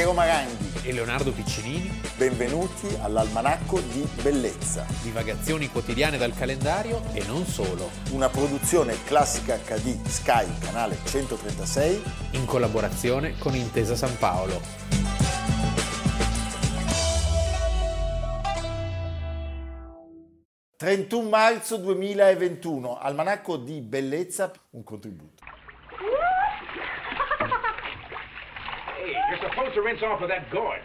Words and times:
Piero 0.00 0.14
Maranghi 0.14 0.88
e 0.88 0.94
Leonardo 0.94 1.30
Piccinini. 1.30 2.00
Benvenuti 2.16 2.88
all'Almanacco 3.02 3.80
di 3.80 4.08
Bellezza. 4.22 4.86
Divagazioni 5.02 5.68
quotidiane 5.68 6.16
dal 6.16 6.32
calendario 6.32 7.02
e 7.12 7.22
non 7.26 7.44
solo. 7.44 7.90
Una 8.12 8.30
produzione 8.30 8.96
classica 9.04 9.58
HD 9.58 10.02
Sky, 10.06 10.46
canale 10.58 10.96
136. 11.04 12.02
In 12.30 12.46
collaborazione 12.46 13.36
con 13.36 13.54
Intesa 13.54 13.94
San 13.94 14.16
Paolo. 14.16 14.62
...31 20.78 21.28
marzo 21.28 21.76
2021, 21.76 22.98
Almanacco 22.98 23.58
di 23.58 23.82
Bellezza, 23.82 24.50
un 24.70 24.82
contributo. 24.82 25.50
You're 29.30 29.49
supposed 29.60 29.76
to 29.76 29.82
rinse 29.82 30.02
off 30.02 30.20
with 30.20 30.30
that 30.30 30.50
gourd. 30.50 30.80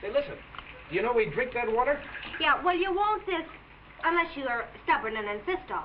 Say, 0.00 0.08
listen, 0.08 0.40
do 0.88 0.96
you 0.96 1.02
know 1.02 1.12
we 1.12 1.26
drink 1.26 1.52
that 1.52 1.70
water? 1.70 2.00
Yeah, 2.40 2.62
well, 2.64 2.76
you 2.76 2.92
won't 2.94 3.24
this 3.26 3.44
unless 4.04 4.32
you're 4.36 4.64
stubborn 4.84 5.16
and 5.16 5.28
insist 5.28 5.68
on. 5.70 5.84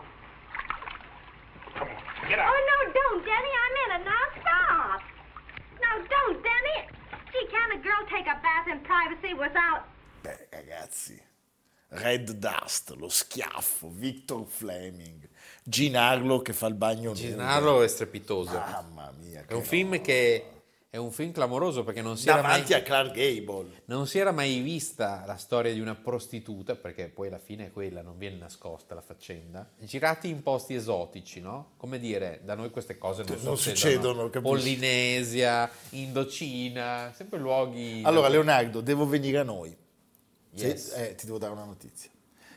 Come 1.75 1.87
on, 1.87 2.29
get 2.29 2.39
out. 2.39 2.47
Oh, 2.47 2.59
no, 2.71 2.91
don't, 2.93 3.25
Denny. 3.25 3.51
I'm 3.63 3.75
in 3.83 3.89
it. 3.99 4.03
Now, 4.07 4.25
stop. 4.39 5.01
No, 5.83 5.89
don't, 6.07 6.43
Denny. 6.43 6.87
Gee, 7.31 7.47
can 7.51 7.79
a 7.79 7.81
girl 7.81 8.03
take 8.09 8.27
a 8.27 8.39
bath 8.39 8.67
in 8.71 8.79
privacy 8.81 9.33
without... 9.33 9.83
Beh, 10.23 10.47
ragazzi, 10.51 11.19
Red 11.89 12.29
Dust, 12.39 12.93
lo 12.97 13.09
schiaffo, 13.09 13.89
Victor 13.89 14.45
Fleming, 14.45 15.27
Ginarlo 15.63 16.41
che 16.41 16.53
fa 16.53 16.67
il 16.67 16.75
bagno 16.75 17.13
Ginarlo 17.13 17.81
è 17.81 17.87
strepitoso. 17.87 18.57
Mamma 18.57 19.11
mia. 19.17 19.43
È 19.47 19.53
un 19.53 19.63
film 19.63 20.01
che 20.01 20.60
è 20.93 20.97
un 20.97 21.09
film 21.13 21.31
clamoroso 21.31 21.85
perché 21.85 22.01
non 22.01 22.17
si, 22.17 22.27
era 22.27 22.41
mai, 22.41 22.51
Davanti 22.51 22.73
a 22.73 22.81
Clark 22.83 23.13
Gable. 23.13 23.81
non 23.85 24.07
si 24.07 24.19
era 24.19 24.31
mai 24.33 24.59
vista 24.59 25.23
la 25.25 25.37
storia 25.37 25.71
di 25.71 25.79
una 25.79 25.95
prostituta, 25.95 26.75
perché 26.75 27.07
poi 27.07 27.27
alla 27.29 27.37
fine 27.39 27.67
è 27.67 27.71
quella, 27.71 28.01
non 28.01 28.17
viene 28.17 28.35
nascosta 28.35 28.93
la 28.93 28.99
faccenda. 28.99 29.71
Girati 29.79 30.27
in 30.27 30.43
posti 30.43 30.73
esotici, 30.73 31.39
no? 31.39 31.71
Come 31.77 31.97
dire, 31.97 32.41
da 32.43 32.55
noi 32.55 32.71
queste 32.71 32.97
cose 32.97 33.23
non, 33.23 33.37
Non 33.41 33.57
succedono. 33.57 34.25
succedono? 34.25 34.41
Polinesia, 34.41 35.71
Indocina, 35.91 37.13
sempre 37.15 37.39
luoghi... 37.39 38.01
Allora, 38.03 38.27
Leonardo, 38.27 38.81
devo 38.81 39.07
venire 39.07 39.37
a 39.37 39.43
noi. 39.43 39.73
Se- 40.53 40.67
Yes. 40.67 40.91
eh, 40.97 41.15
ti 41.15 41.25
devo 41.25 41.37
dare 41.37 41.53
una 41.53 41.63
notizia. 41.63 42.09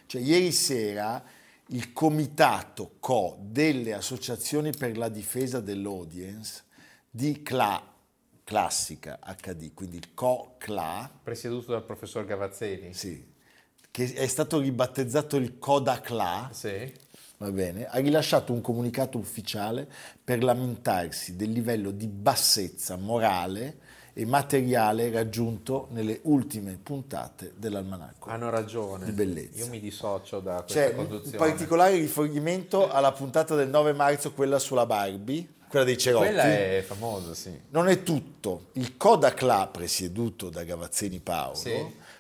Cioè, 0.06 0.20
ieri 0.20 0.50
sera 0.50 1.22
il 1.68 1.92
comitato 1.92 2.96
CO 2.98 3.36
delle 3.40 3.94
associazioni 3.94 4.72
per 4.77 4.98
la 4.98 5.08
difesa 5.08 5.60
dell'audience 5.60 6.64
di 7.08 7.40
CLA, 7.44 7.94
classica 8.45 9.19
HD, 9.39 9.73
quindi 9.75 9.97
il 9.97 10.14
CO-CLA, 10.14 11.11
Presieduto 11.23 11.73
dal 11.73 11.83
professor 11.84 12.25
Gavazzeni. 12.25 12.92
sì, 12.92 13.33
che 13.91 14.12
è 14.12 14.27
stato 14.27 14.59
ribattezzato 14.61 15.36
il 15.36 15.59
CODA-CLA, 15.59 16.51
Sì. 16.53 16.92
va 17.39 17.51
bene, 17.51 17.86
ha 17.86 17.98
rilasciato 17.98 18.53
un 18.53 18.61
comunicato 18.61 19.19
ufficiale 19.19 19.89
per 20.23 20.42
lamentarsi 20.45 21.36
del 21.36 21.51
livello 21.53 21.91
di 21.91 22.06
bassezza 22.06 22.97
morale 22.97 23.78
e 24.17 24.25
materiale 24.27 25.11
raggiunto 25.11 25.89
nelle 25.91 26.20
ultime 26.25 26.79
puntate 26.81 27.53
dell'almanacco. 27.56 28.29
Hanno 28.31 28.48
ragione. 28.51 29.06
Di 29.06 29.11
bellezza. 29.12 29.58
Io 29.64 29.69
mi 29.69 29.81
dissocio 29.81 30.39
da 30.39 30.62
questa 30.62 30.81
C'è 30.83 30.89
un 30.91 30.97
conduzione. 31.08 31.36
particolare 31.39 31.97
riferimento 31.97 32.89
alla 32.91 33.11
puntata 33.11 33.56
del 33.56 33.69
9 33.69 33.92
marzo, 33.92 34.33
quella 34.33 34.61
sulla 34.61 34.86
Barbie, 34.86 35.53
quella 35.75 35.84
dei 35.84 35.98
cerotti. 35.98 36.27
Quella 36.27 36.42
è 36.44 36.84
famosa, 36.86 37.34
sì. 37.34 37.50
Non 37.70 37.89
è 37.89 38.03
tutto. 38.05 38.67
Il 38.75 38.97
Codacla, 38.97 39.67
presieduto 39.67 40.48
da 40.48 40.62
Gavazzeni 40.62 41.18
Paolo, 41.18 41.57
Sì. 41.57 41.73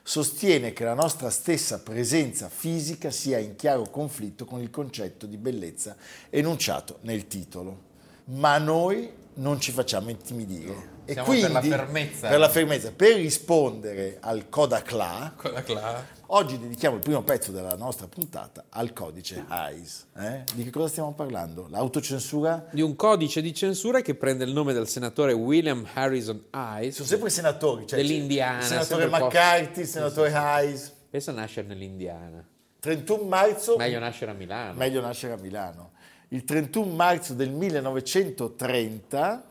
sostiene 0.02 0.72
che 0.72 0.82
la 0.84 0.94
nostra 0.94 1.30
stessa 1.30 1.78
presenza 1.80 2.48
fisica 2.48 3.10
sia 3.10 3.38
in 3.38 3.54
chiaro 3.54 3.82
conflitto 3.88 4.44
con 4.44 4.60
il 4.60 4.70
concetto 4.70 5.26
di 5.26 5.36
bellezza 5.36 5.96
enunciato 6.30 6.98
nel 7.02 7.28
titolo. 7.28 7.92
Ma 8.26 8.58
noi 8.58 9.08
non 9.34 9.60
ci 9.60 9.72
facciamo 9.72 10.10
intimidire. 10.10 10.92
E 11.06 11.12
Siamo 11.12 11.26
quindi, 11.28 11.44
per 11.46 11.52
la 11.52 11.60
fermezza. 11.62 12.28
per 12.28 12.38
la 12.38 12.48
fermezza, 12.48 12.92
per 12.92 13.16
rispondere 13.16 14.16
al 14.20 14.48
Codacla, 14.48 15.34
là. 15.68 16.04
oggi 16.28 16.58
dedichiamo 16.58 16.96
il 16.96 17.02
primo 17.02 17.22
pezzo 17.22 17.52
della 17.52 17.76
nostra 17.76 18.06
puntata 18.06 18.64
al 18.70 18.92
codice 18.94 19.44
AIS. 19.46 20.06
eh? 20.16 20.44
Di 20.54 20.64
che 20.64 20.70
cosa 20.70 20.88
stiamo 20.88 21.12
parlando? 21.12 21.66
L'autocensura? 21.68 22.66
Di 22.70 22.80
un 22.80 22.96
codice 22.96 23.42
di 23.42 23.52
censura 23.52 24.00
che 24.00 24.14
prende 24.14 24.44
il 24.44 24.52
nome 24.52 24.72
del 24.72 24.88
senatore 24.88 25.32
William 25.34 25.86
Harrison 25.92 26.44
Hayes. 26.50 26.94
Sono 26.94 27.08
sempre 27.08 27.28
i 27.28 27.32
senatori. 27.32 27.86
Cioè 27.86 27.98
Dell'Indiana, 28.00 28.58
Il 28.60 28.64
senatore 28.64 29.06
McCarthy, 29.06 29.80
il 29.80 29.86
senatore 29.86 30.32
Hayes. 30.32 30.92
Pensa 31.10 31.32
a 31.32 31.34
nascere 31.34 31.66
nell'Indiana. 31.66 32.42
31 32.80 33.22
marzo, 33.24 33.76
Meglio 33.76 33.98
nascere 33.98 34.30
a 34.30 34.34
Milano. 34.34 34.74
meglio 34.74 35.00
nascere 35.00 35.32
a 35.34 35.36
Milano. 35.36 35.92
Il 36.34 36.42
31 36.42 36.92
marzo 36.94 37.32
del 37.32 37.50
1930 37.50 39.44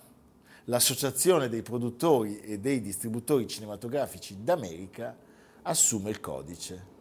l'Associazione 0.65 1.47
dei 1.47 1.61
produttori 1.61 2.41
e 2.41 2.59
dei 2.59 2.81
distributori 2.81 3.47
cinematografici 3.47 4.43
d'America 4.43 5.15
assume 5.61 6.09
il 6.09 6.19
codice 6.19 6.91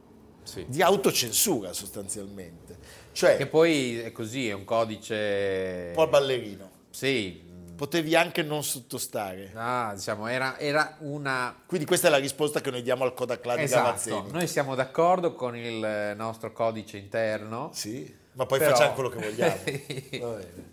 Sì. 0.44 0.64
di 0.68 0.82
autocensura 0.82 1.72
sostanzialmente. 1.72 2.78
Cioè, 3.10 3.36
Che 3.36 3.46
poi 3.48 3.98
è 3.98 4.12
così, 4.12 4.48
è 4.48 4.52
un 4.52 4.64
codice... 4.64 5.86
un 5.88 5.94
po' 5.94 6.02
al 6.02 6.08
ballerino. 6.10 6.70
Sì. 6.90 7.50
Potevi 7.74 8.14
anche 8.14 8.42
non 8.44 8.62
sottostare. 8.62 9.50
Ah, 9.54 9.92
diciamo, 9.96 10.28
era, 10.28 10.60
era 10.60 10.96
una... 11.00 11.60
Quindi 11.66 11.86
questa 11.86 12.06
è 12.06 12.10
la 12.10 12.18
risposta 12.18 12.60
che 12.60 12.70
noi 12.70 12.82
diamo 12.82 13.02
al 13.02 13.14
Codacla 13.14 13.56
di 13.56 13.62
Esatto, 13.62 13.82
Gavazzeni. 13.82 14.30
noi 14.30 14.46
siamo 14.46 14.76
d'accordo 14.76 15.34
con 15.34 15.56
il 15.56 16.14
nostro 16.16 16.52
codice 16.52 16.98
interno. 16.98 17.70
Sì, 17.72 18.20
ma 18.34 18.46
poi 18.46 18.58
Però- 18.58 18.74
facciamo 18.74 18.94
quello 18.94 19.08
che 19.08 19.18
vogliamo. 19.18 19.56
Va 20.20 20.36
bene. 20.36 20.70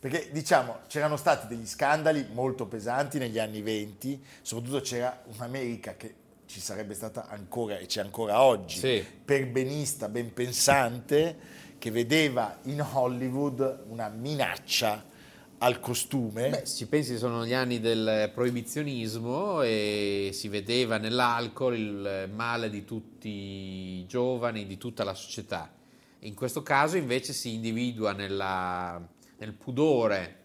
Perché 0.00 0.28
diciamo 0.32 0.78
c'erano 0.86 1.16
stati 1.16 1.46
degli 1.46 1.66
scandali 1.66 2.26
molto 2.32 2.66
pesanti 2.66 3.18
negli 3.18 3.38
anni 3.38 3.60
20, 3.60 4.22
soprattutto 4.40 4.80
c'era 4.80 5.22
un'America 5.26 5.94
che 5.96 6.14
ci 6.46 6.58
sarebbe 6.60 6.94
stata 6.94 7.28
ancora 7.28 7.76
e 7.78 7.84
c'è 7.86 8.00
ancora 8.00 8.42
oggi, 8.42 8.78
Sì. 8.78 9.04
perbenista, 9.24 10.08
ben 10.08 10.32
pensante, 10.32 11.36
che 11.78 11.90
vedeva 11.90 12.58
in 12.64 12.80
Hollywood 12.80 13.84
una 13.88 14.08
minaccia 14.08 15.04
al 15.58 15.78
costume. 15.80 16.48
Beh, 16.48 16.62
se 16.64 16.76
ci 16.76 16.86
pensi 16.86 17.18
sono 17.18 17.44
gli 17.44 17.52
anni 17.52 17.78
del 17.80 18.30
proibizionismo 18.34 19.60
e 19.62 20.30
si 20.32 20.48
vedeva 20.48 20.96
nell'alcol 20.96 21.76
il 21.76 22.30
male 22.32 22.70
di 22.70 22.84
tutti 22.86 23.28
i 23.28 24.06
giovani, 24.06 24.66
di 24.66 24.78
tutta 24.78 25.04
la 25.04 25.14
società. 25.14 25.70
In 26.20 26.34
questo 26.34 26.62
caso 26.62 26.96
invece 26.96 27.32
si 27.32 27.54
individua 27.54 28.12
nella- 28.12 29.00
nel 29.38 29.52
pudore 29.54 30.36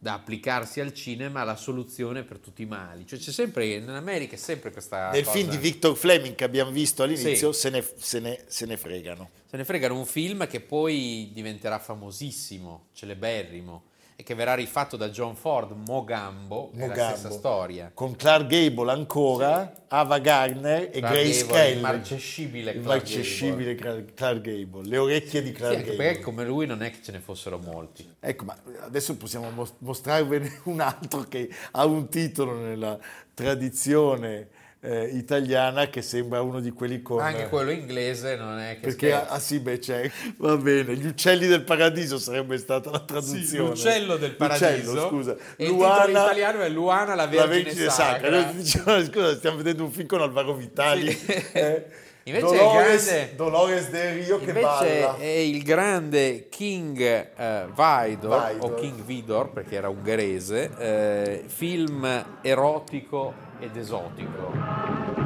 da 0.00 0.12
applicarsi 0.14 0.78
al 0.78 0.92
cinema 0.94 1.42
la 1.42 1.56
soluzione 1.56 2.22
per 2.22 2.38
tutti 2.38 2.62
i 2.62 2.66
mali. 2.66 3.04
Cioè 3.04 3.18
c'è 3.18 3.32
sempre, 3.32 3.66
in 3.66 3.88
America 3.88 4.34
è 4.34 4.38
sempre 4.38 4.70
questa 4.70 5.10
Nel 5.10 5.24
cosa. 5.24 5.36
film 5.36 5.50
di 5.50 5.56
Victor 5.56 5.96
Fleming 5.96 6.36
che 6.36 6.44
abbiamo 6.44 6.70
visto 6.70 7.02
all'inizio 7.02 7.50
Sì. 7.50 7.58
se, 7.60 7.70
ne, 7.70 7.84
se 7.96 8.20
ne- 8.20 8.44
se 8.46 8.64
ne 8.66 8.76
fregano. 8.76 9.30
Se 9.46 9.56
ne 9.56 9.64
fregano 9.64 9.98
un 9.98 10.06
film 10.06 10.46
che 10.46 10.60
poi 10.60 11.30
diventerà 11.32 11.80
famosissimo, 11.80 12.86
celeberrimo, 12.92 13.82
e 14.20 14.24
che 14.24 14.34
verrà 14.34 14.54
rifatto 14.54 14.96
da 14.96 15.10
John 15.10 15.36
Ford, 15.36 15.70
Mogambo, 15.86 16.72
è 16.74 16.78
la 16.80 16.86
Mogambo. 16.88 17.16
stessa 17.16 17.30
storia. 17.32 17.92
Con 17.94 18.16
Clark 18.16 18.48
Gable 18.48 18.90
ancora, 18.90 19.72
Ava 19.86 20.18
Gardner 20.18 20.88
e 20.92 20.98
Clark 20.98 21.14
Grace 21.14 21.40
Gable, 21.42 21.52
Kelly. 21.54 21.76
Immarcescibile 21.76 22.70
Il 22.72 22.82
Clark 22.82 23.00
marcescibile 23.02 23.74
Clark 23.76 24.14
Clark 24.14 24.40
Gable. 24.40 24.88
Le 24.88 24.98
orecchie 24.98 25.40
di 25.40 25.48
Sì, 25.50 25.54
Clark 25.54 25.76
anche 25.76 25.90
Gable. 25.90 26.04
perché 26.04 26.20
come 26.22 26.44
lui 26.44 26.66
non 26.66 26.82
è 26.82 26.90
che 26.90 26.98
ce 27.00 27.12
ne 27.12 27.20
fossero 27.20 27.58
molti. 27.58 28.12
Ecco, 28.18 28.44
ma 28.44 28.56
adesso 28.80 29.16
possiamo 29.16 29.50
mos- 29.50 29.74
mostrarvene 29.78 30.62
un 30.64 30.80
altro 30.80 31.20
che 31.22 31.48
ha 31.70 31.84
un 31.84 32.08
titolo 32.08 32.54
nella 32.54 32.98
tradizione 33.34 34.48
eh, 34.80 35.06
italiana 35.06 35.88
che 35.88 36.02
sembra 36.02 36.40
uno 36.40 36.60
di 36.60 36.70
quelli 36.70 37.02
con... 37.02 37.20
Anche 37.20 37.48
quello 37.48 37.70
inglese 37.70 38.36
non 38.36 38.58
è 38.58 38.74
che 38.74 38.86
Perché, 38.88 39.08
scherza. 39.10 39.28
ah 39.32 39.38
sì, 39.40 39.58
beh, 39.58 39.78
c'è, 39.78 40.10
va 40.36 40.56
bene, 40.56 40.94
gli 40.94 41.06
uccelli 41.06 41.46
del 41.46 41.62
paradiso 41.62 42.18
sarebbe 42.18 42.56
stata 42.58 42.90
la 42.90 43.00
traduzione. 43.00 43.70
l'uccello 43.70 44.16
del 44.16 44.36
paradiso. 44.36 44.92
L'uccello, 44.92 45.08
scusa. 45.08 45.36
E 45.56 45.64
il 45.64 45.70
titolo 45.72 46.08
italiano 46.08 46.60
è 46.60 46.68
Luana 46.68 47.14
la 47.14 47.24
la 47.24 47.26
Vergine, 47.26 47.62
Vergine 47.64 47.90
Sacra. 47.90 48.12
Sacra. 48.14 48.30
Noi 48.30 48.54
dicevamo, 48.54 49.04
scusa, 49.04 49.34
stiamo 49.36 49.56
vedendo 49.56 49.84
un 49.84 49.90
film 49.90 50.06
con 50.06 50.20
Alvaro 50.20 50.54
Vitali. 50.54 51.10
Sì. 51.12 51.46
Eh, 51.58 51.84
Invece 52.28 52.44
Dolores, 52.56 53.06
grande- 53.06 53.34
Dolores 53.36 53.88
Del 53.90 54.14
Rio 54.22 54.38
che 54.38 54.50
Invece 54.50 55.00
balla. 55.00 55.16
è 55.16 55.24
il 55.26 55.62
grande 55.62 56.48
King 56.50 57.00
eh, 57.00 57.64
Vidor, 57.74 58.06
Vidor. 58.50 58.56
o 58.58 58.74
King 58.74 59.00
Vidor 59.02 59.50
perché 59.50 59.76
era 59.76 59.88
ungherese, 59.88 60.70
eh, 60.78 61.44
film 61.46 62.24
erotico 62.42 63.32
ed 63.60 63.76
esotico. 63.76 65.17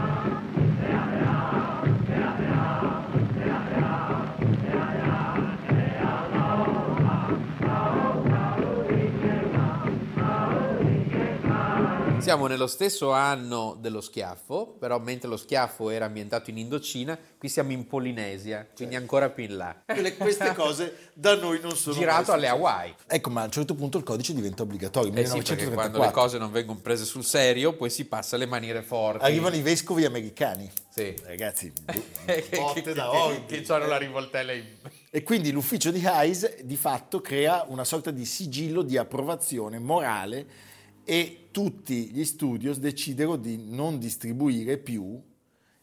Siamo 12.22 12.46
nello 12.46 12.68
stesso 12.68 13.10
anno 13.10 13.76
dello 13.80 14.00
schiaffo, 14.00 14.76
però 14.78 14.98
mentre 15.00 15.28
lo 15.28 15.36
schiaffo 15.36 15.90
era 15.90 16.04
ambientato 16.04 16.50
in 16.50 16.58
Indocina, 16.58 17.18
qui 17.36 17.48
siamo 17.48 17.72
in 17.72 17.86
Polinesia, 17.86 18.66
quindi 18.74 18.94
ancora 18.94 19.28
più 19.28 19.44
in 19.44 19.56
là. 19.56 19.82
Quelle- 19.84 20.16
queste 20.16 20.54
cose 20.56 21.10
da 21.14 21.34
noi 21.34 21.58
non 21.60 21.76
sono 21.76 21.96
Girato 21.96 22.30
alle. 22.32 22.46
Hawaii. 22.48 22.94
Ecco, 23.06 23.30
ma 23.30 23.42
a 23.42 23.44
un 23.46 23.50
certo 23.50 23.74
punto 23.74 23.98
il 23.98 24.04
codice 24.04 24.34
diventa 24.34 24.62
obbligatorio. 24.62 25.10
Eh 25.12 25.26
sì, 25.26 25.32
perché 25.38 25.54
1934. 25.66 25.74
quando 25.74 26.06
le 26.06 26.12
cose 26.12 26.38
non 26.38 26.52
vengono 26.52 26.78
prese 26.80 27.04
sul 27.04 27.24
serio, 27.24 27.74
poi 27.74 27.90
si 27.90 28.04
passa 28.04 28.36
alle 28.36 28.46
maniere 28.46 28.82
forti. 28.82 29.24
Arrivano 29.24 29.56
i 29.56 29.62
vescovi 29.62 30.04
americani. 30.04 30.70
Sì. 30.90 31.14
Ragazzi, 31.24 31.72
che, 32.24 32.46
botte 32.50 32.92
da 32.92 33.10
che- 33.10 33.16
orbi. 33.16 33.62
che 33.62 33.72
hanno 33.72 33.86
la 33.86 33.96
rivoltella 33.96 34.52
in... 34.52 34.64
E 35.10 35.22
quindi 35.22 35.50
l'ufficio 35.50 35.90
di 35.90 36.06
Hayes 36.06 36.62
di 36.62 36.76
fatto 36.76 37.20
crea 37.20 37.64
una 37.68 37.84
sorta 37.84 38.10
di 38.10 38.24
sigillo 38.24 38.82
di 38.82 38.96
approvazione 38.96 39.78
morale 39.78 40.70
e 41.04 41.48
tutti 41.50 42.10
gli 42.10 42.24
studios 42.24 42.78
decisero 42.78 43.36
di 43.36 43.56
non 43.58 43.98
distribuire 43.98 44.78
più 44.78 45.20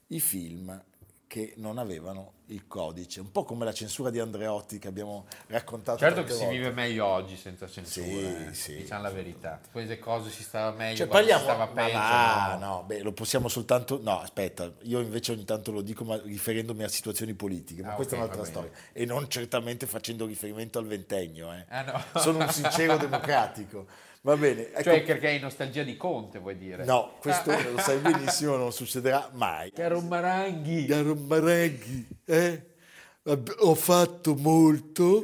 i 0.08 0.20
film 0.20 0.84
che 1.28 1.54
non 1.58 1.78
avevano 1.78 2.34
il 2.48 2.66
codice, 2.66 3.20
un 3.20 3.32
po' 3.32 3.44
come 3.44 3.64
la 3.64 3.72
censura 3.72 4.10
di 4.10 4.18
Andreotti 4.18 4.80
che 4.80 4.88
abbiamo 4.88 5.28
raccontato. 5.46 6.00
Certo 6.00 6.24
che 6.24 6.32
si 6.34 6.40
volte. 6.40 6.58
vive 6.58 6.72
meglio 6.72 7.06
oggi 7.06 7.38
senza 7.38 7.68
censura, 7.68 8.06
Sì, 8.08 8.26
eh, 8.48 8.54
sì. 8.54 8.76
diciamo 8.78 9.04
la 9.04 9.12
verità. 9.12 9.62
Quelle 9.72 10.00
cose 10.00 10.32
si 10.32 10.42
stava 10.42 10.76
meglio, 10.76 10.96
Cioè, 10.98 11.08
parliamo, 11.08 11.38
si 11.42 11.46
stava 11.46 11.68
peggio. 11.68 11.98
va, 12.00 12.58
no? 12.60 12.66
no, 12.66 12.84
beh, 12.88 13.04
lo 13.04 13.12
possiamo 13.12 13.48
soltanto, 13.48 14.00
no, 14.02 14.20
aspetta, 14.22 14.74
io 14.82 15.00
invece 15.02 15.34
ogni 15.34 15.46
tanto 15.46 15.72
lo 15.72 15.82
dico 15.82 16.04
ma 16.04 16.20
riferendomi 16.20 16.82
a 16.82 16.88
situazioni 16.88 17.36
politiche, 17.36 17.84
ma 17.84 17.92
Ah, 17.92 17.96
questa 17.96 18.16
ok, 18.16 18.22
è 18.22 18.24
un'altra 18.24 18.46
storia, 18.46 18.72
e 18.92 19.06
non 19.06 19.30
certamente 19.30 19.86
facendo 19.86 20.26
riferimento 20.26 20.80
al 20.80 20.88
ventennio, 20.88 21.54
eh. 21.54 21.66
Ah, 21.70 21.84
no. 22.14 22.20
sono 22.20 22.40
un 22.40 22.50
sincero 22.50 22.98
democratico, 22.98 23.86
va 24.22 24.36
bene, 24.38 24.70
ecco, 24.72 24.84
Cioè 24.84 25.04
perché 25.04 25.28
hai 25.28 25.40
nostalgia 25.40 25.84
di 25.84 25.96
Conte, 25.98 26.40
vuoi 26.40 26.58
dire? 26.58 26.84
no, 26.86 27.14
questo 27.20 27.52
Ah. 27.52 27.70
lo 27.70 27.78
sai 27.80 27.98
benissimo, 28.00 28.56
non 28.56 28.72
succederà 28.72 29.30
mai. 29.34 29.72
Caro 29.72 30.02
Maranghi. 30.02 30.86
Caro 30.86 31.16
Marenghi, 31.16 32.08
eh, 32.26 32.66
ho 33.24 33.76
fatto 33.76 34.36
molto, 34.36 35.24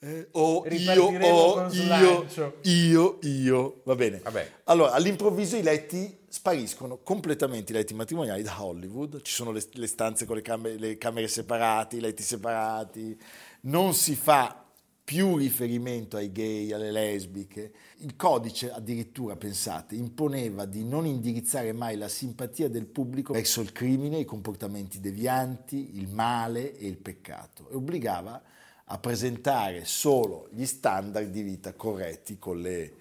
eh, 0.00 0.28
ho, 0.32 0.64
io, 0.68 1.06
con 1.06 1.70
io, 1.72 2.26
io, 2.62 3.18
io, 3.22 3.80
va 3.84 3.94
bene. 3.94 4.18
Vabbè. 4.22 4.50
Allora, 4.64 4.92
all'improvviso 4.92 5.56
i 5.56 5.62
letti 5.62 6.18
spariscono 6.28 6.98
completamente 7.02 7.72
i 7.72 7.74
letti 7.74 7.94
matrimoniali 7.94 8.42
da 8.42 8.64
Hollywood, 8.64 9.22
ci 9.22 9.32
sono 9.32 9.52
le, 9.52 9.62
le 9.72 9.86
stanze 9.86 10.24
con 10.24 10.36
le 10.36 10.42
camere, 10.42 10.78
le 10.78 10.96
camere 10.98 11.28
separate, 11.28 11.96
i 11.96 12.00
letti 12.00 12.22
separati, 12.22 13.20
non 13.62 13.94
si 13.94 14.14
fa 14.16 14.61
più 15.04 15.36
riferimento 15.36 16.16
ai 16.16 16.30
gay, 16.30 16.72
alle 16.72 16.90
lesbiche. 16.90 17.72
Il 17.98 18.16
codice 18.16 18.70
addirittura, 18.70 19.36
pensate, 19.36 19.94
imponeva 19.94 20.64
di 20.64 20.84
non 20.84 21.06
indirizzare 21.06 21.72
mai 21.72 21.96
la 21.96 22.08
simpatia 22.08 22.68
del 22.68 22.86
pubblico 22.86 23.32
verso 23.32 23.60
il 23.60 23.72
crimine, 23.72 24.18
i 24.18 24.24
comportamenti 24.24 25.00
devianti, 25.00 25.96
il 25.96 26.08
male 26.08 26.76
e 26.76 26.86
il 26.86 26.98
peccato 26.98 27.68
e 27.70 27.74
obbligava 27.74 28.42
a 28.84 28.98
presentare 28.98 29.84
solo 29.84 30.48
gli 30.52 30.66
standard 30.66 31.30
di 31.30 31.42
vita 31.42 31.72
corretti 31.72 32.38
con 32.38 32.60
le 32.60 32.94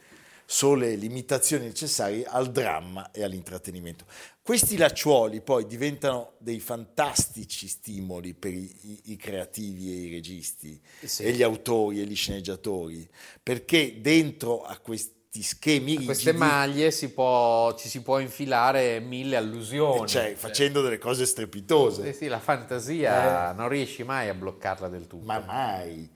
sole 0.46 0.96
limitazioni 0.96 1.66
necessarie 1.66 2.26
al 2.26 2.52
dramma 2.52 3.12
e 3.12 3.24
all'intrattenimento. 3.24 4.06
Questi 4.44 4.76
lacciuoli 4.76 5.40
poi 5.42 5.68
diventano 5.68 6.32
dei 6.40 6.60
fantastici 6.60 7.68
stimoli 7.68 8.34
per 8.34 8.52
i, 8.52 8.76
i- 8.82 9.02
i 9.12 9.16
creativi 9.16 9.92
e 9.92 10.08
i 10.08 10.10
registi 10.10 10.82
Sì. 11.04 11.24
e 11.24 11.32
gli 11.34 11.44
autori 11.44 12.02
e 12.02 12.06
gli 12.06 12.16
sceneggiatori, 12.16 13.08
perché 13.42 14.02
dentro 14.02 14.64
a 14.64 14.78
questi 14.80 15.44
schemi 15.44 15.92
rigidi, 15.92 16.06
Queste 16.06 16.34
maglie 16.34 16.90
si 16.90 17.10
può- 17.12 17.76
ci 17.78 17.88
si 17.88 18.02
può 18.02 18.18
infilare 18.18 19.00
mille 19.00 19.36
allusioni. 19.36 20.08
cioè, 20.08 20.34
facendo 20.36 20.82
delle 20.82 20.98
cose 20.98 21.28
strepitose. 21.28 22.12
Sì, 22.12 22.18
sì, 22.18 22.28
la 22.28 22.40
fantasia 22.40 23.52
non 23.52 23.70
riesci 23.70 24.04
mai 24.04 24.28
a 24.28 24.34
bloccarla 24.34 24.90
del 24.90 25.06
tutto. 25.06 25.22
Eh. 25.24 25.28
Ma 25.28 25.40
mai. 25.46 26.10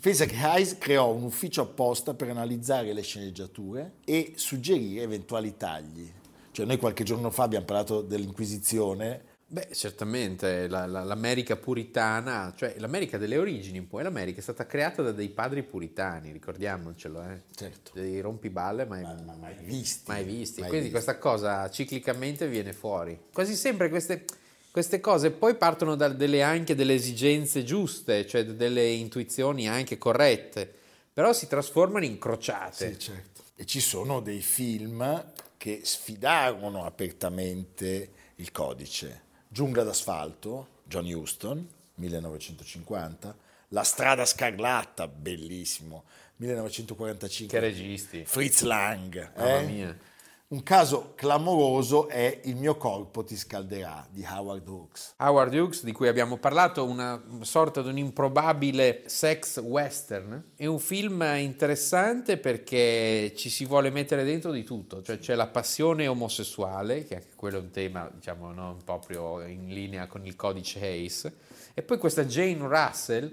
Pensa 0.00 0.24
che 0.24 0.36
Hayes 0.36 0.78
creò 0.78 1.10
un 1.12 1.24
ufficio 1.24 1.62
apposta 1.62 2.14
per 2.14 2.30
analizzare 2.30 2.92
le 2.92 3.02
sceneggiature 3.02 3.94
e 4.04 4.34
suggerire 4.36 5.02
eventuali 5.02 5.56
tagli. 5.56 6.10
Cioè 6.56 6.64
noi 6.64 6.78
qualche 6.78 7.04
giorno 7.04 7.30
fa 7.30 7.42
abbiamo 7.42 7.66
parlato 7.66 8.00
dell'Inquisizione, 8.00 9.34
Beh, 9.46 9.68
certamente 9.72 10.66
la- 10.68 10.86
la- 10.86 11.04
l'America 11.04 11.54
puritana, 11.54 12.54
cioè 12.56 12.76
l'America 12.78 13.18
delle 13.18 13.36
origini, 13.36 13.82
poi 13.82 14.02
l'America 14.02 14.38
è 14.38 14.42
stata 14.42 14.64
creata 14.64 15.02
da 15.02 15.12
dei 15.12 15.28
padri 15.28 15.62
puritani, 15.64 16.32
ricordiamocelo, 16.32 17.22
eh. 17.22 17.42
Certo. 17.54 17.90
Dei 17.92 18.20
rompiballe 18.20 18.86
mai, 18.86 19.02
ma 19.02 19.36
mai 19.38 19.54
visti. 19.64 20.10
mai 20.10 20.24
visti. 20.24 20.60
Mai 20.60 20.70
Quindi 20.70 20.88
visti. 20.88 20.90
questa 20.92 21.18
cosa 21.18 21.68
ciclicamente 21.68 22.48
viene 22.48 22.72
fuori. 22.72 23.20
Quasi 23.34 23.54
sempre 23.54 23.90
queste, 23.90 24.24
queste 24.70 24.98
cose 24.98 25.32
poi 25.32 25.56
partono 25.56 25.94
da 25.94 26.08
delle, 26.08 26.42
anche 26.42 26.74
delle 26.74 26.94
esigenze 26.94 27.64
giuste, 27.64 28.26
cioè 28.26 28.46
delle 28.46 28.88
intuizioni 28.88 29.68
anche 29.68 29.98
corrette, 29.98 30.72
però 31.12 31.34
si 31.34 31.46
trasformano 31.48 32.06
in 32.06 32.18
crociate. 32.18 32.92
Sì, 32.94 32.98
certo. 32.98 33.42
E 33.54 33.66
ci 33.66 33.80
sono 33.80 34.20
dei 34.20 34.40
film 34.40 35.02
che 35.56 35.80
sfidarono 35.84 36.84
apertamente 36.84 38.10
il 38.36 38.52
codice. 38.52 39.22
Giungla 39.48 39.82
d'asfalto, 39.82 40.68
John 40.84 41.06
Huston, 41.06 41.66
1950. 41.94 43.36
La 43.70 43.82
strada 43.82 44.24
scarlatta, 44.24 45.08
bellissimo, 45.08 46.04
1945. 46.36 47.58
Che 47.58 47.64
registi. 47.64 48.24
Fritz 48.24 48.62
Lang. 48.62 49.32
Mamma 49.36 49.58
eh? 49.58 49.66
mia. 49.66 49.98
Un 50.48 50.62
caso 50.62 51.14
clamoroso 51.16 52.06
è 52.06 52.42
Il 52.44 52.54
mio 52.54 52.76
corpo 52.76 53.24
ti 53.24 53.34
scalderà 53.34 54.06
di 54.08 54.24
Howard 54.24 54.68
Hawks. 54.68 55.14
Howard 55.18 55.52
Hughes, 55.52 55.82
di 55.82 55.90
cui 55.90 56.06
abbiamo 56.06 56.36
parlato, 56.36 56.84
una 56.84 57.20
sorta 57.40 57.82
di 57.82 57.88
un 57.88 57.98
improbabile 57.98 59.02
sex 59.06 59.58
western. 59.58 60.52
È 60.54 60.66
un 60.66 60.78
film 60.78 61.20
interessante 61.38 62.38
perché 62.38 63.32
ci 63.34 63.50
si 63.50 63.64
vuole 63.64 63.90
mettere 63.90 64.22
dentro 64.22 64.52
di 64.52 64.62
tutto, 64.62 65.02
cioè 65.02 65.18
c'è 65.18 65.34
la 65.34 65.48
passione 65.48 66.06
omosessuale, 66.06 67.02
che 67.02 67.16
anche 67.16 67.34
quello 67.34 67.58
un 67.58 67.72
tema, 67.72 68.08
diciamo, 68.14 68.52
non 68.52 68.76
proprio 68.84 69.44
in 69.44 69.66
linea 69.66 70.06
con 70.06 70.24
il 70.24 70.36
codice 70.36 70.78
Hayes, 70.78 71.28
e 71.78 71.82
poi 71.82 71.98
questa 71.98 72.24
Jane 72.24 72.66
Russell, 72.66 73.30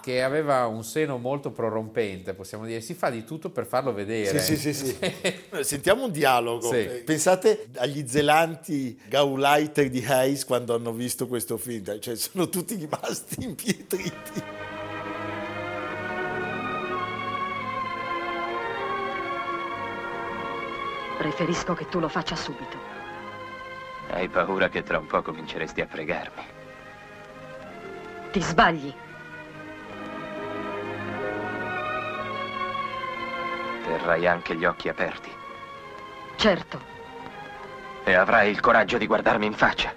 che 0.00 0.22
aveva 0.22 0.68
un 0.68 0.84
seno 0.84 1.18
molto 1.18 1.50
prorompente, 1.50 2.32
possiamo 2.32 2.64
dire, 2.64 2.80
si 2.80 2.94
fa 2.94 3.10
di 3.10 3.24
tutto 3.24 3.50
per 3.50 3.66
farlo 3.66 3.92
vedere. 3.92 4.38
Sì, 4.38 4.56
sì, 4.56 4.72
sì, 4.72 4.86
sì. 4.86 4.96
Sentiamo 5.64 6.04
un 6.04 6.12
dialogo. 6.12 6.68
Sì. 6.68 6.76
Eh, 6.76 7.02
Pensate 7.04 7.66
agli 7.78 8.06
zelanti 8.06 8.96
gauleiter 9.08 9.88
di 9.88 10.04
Hayes 10.06 10.44
quando 10.44 10.76
hanno 10.76 10.92
visto 10.92 11.26
questo 11.26 11.56
film, 11.56 11.98
cioè 11.98 12.14
sono 12.14 12.48
tutti 12.48 12.76
rimasti 12.76 13.42
impietriti. 13.42 14.42
Preferisco 21.18 21.74
che 21.74 21.88
tu 21.88 21.98
lo 21.98 22.08
faccia 22.08 22.36
subito. 22.36 22.78
Hai 24.10 24.28
paura 24.28 24.68
che 24.68 24.84
tra 24.84 25.00
un 25.00 25.06
po' 25.06 25.20
cominceresti 25.20 25.80
a 25.80 25.88
fregarmi. 25.88 26.55
Ti 28.32 28.42
sbagli. 28.42 28.92
Terrai 33.84 34.26
anche 34.26 34.56
gli 34.56 34.64
occhi 34.64 34.88
aperti 34.88 35.30
Certo, 36.36 36.80
e 38.04 38.12
avrai 38.12 38.50
il 38.50 38.60
coraggio 38.60 38.98
di 38.98 39.06
guardarmi 39.06 39.46
in 39.46 39.54
faccia. 39.54 39.92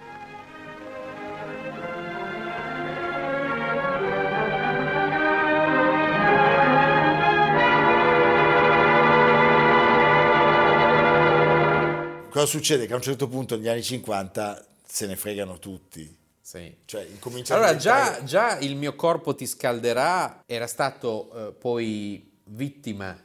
Cosa 12.30 12.46
succede? 12.46 12.86
Che 12.86 12.94
a 12.94 12.96
un 12.96 13.02
certo 13.02 13.28
punto 13.28 13.58
negli 13.58 13.68
anni 13.68 13.84
50 13.84 14.66
se 14.86 15.06
ne 15.06 15.18
fregano 15.18 15.60
tutti. 15.60 16.19
Sì. 16.50 16.76
Cioè, 16.84 17.08
Allora, 17.50 17.76
già, 17.76 18.24
già 18.24 18.58
il 18.58 18.76
mio 18.76 18.96
corpo 18.96 19.36
ti 19.36 19.46
scalderà 19.46 20.42
era 20.48 20.66
stato 20.66 21.50
eh, 21.50 21.52
poi 21.52 22.40
vittima 22.46 23.16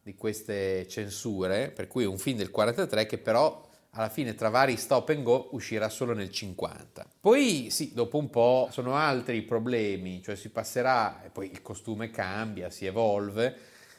di 0.00 0.14
queste 0.14 0.86
censure, 0.86 1.72
per 1.72 1.88
cui 1.88 2.04
è 2.04 2.06
un 2.06 2.16
film 2.16 2.36
del 2.36 2.52
43 2.52 3.06
che 3.06 3.18
però 3.18 3.68
alla 3.94 4.08
fine 4.08 4.36
tra 4.36 4.50
vari 4.50 4.76
stop 4.76 5.08
and 5.08 5.24
go 5.24 5.48
uscirà 5.50 5.88
solo 5.88 6.14
nel 6.14 6.30
50. 6.30 7.04
Poi 7.18 7.70
sì, 7.70 7.92
dopo 7.92 8.18
un 8.18 8.30
po' 8.30 8.68
sono 8.70 8.94
altri 8.94 9.38
i 9.38 9.42
problemi, 9.42 10.22
cioè 10.22 10.36
si 10.36 10.50
passerà, 10.50 11.24
e 11.24 11.28
poi 11.30 11.50
il 11.50 11.62
costume 11.62 12.10
cambia, 12.10 12.70
si 12.70 12.86
evolve, 12.86 13.56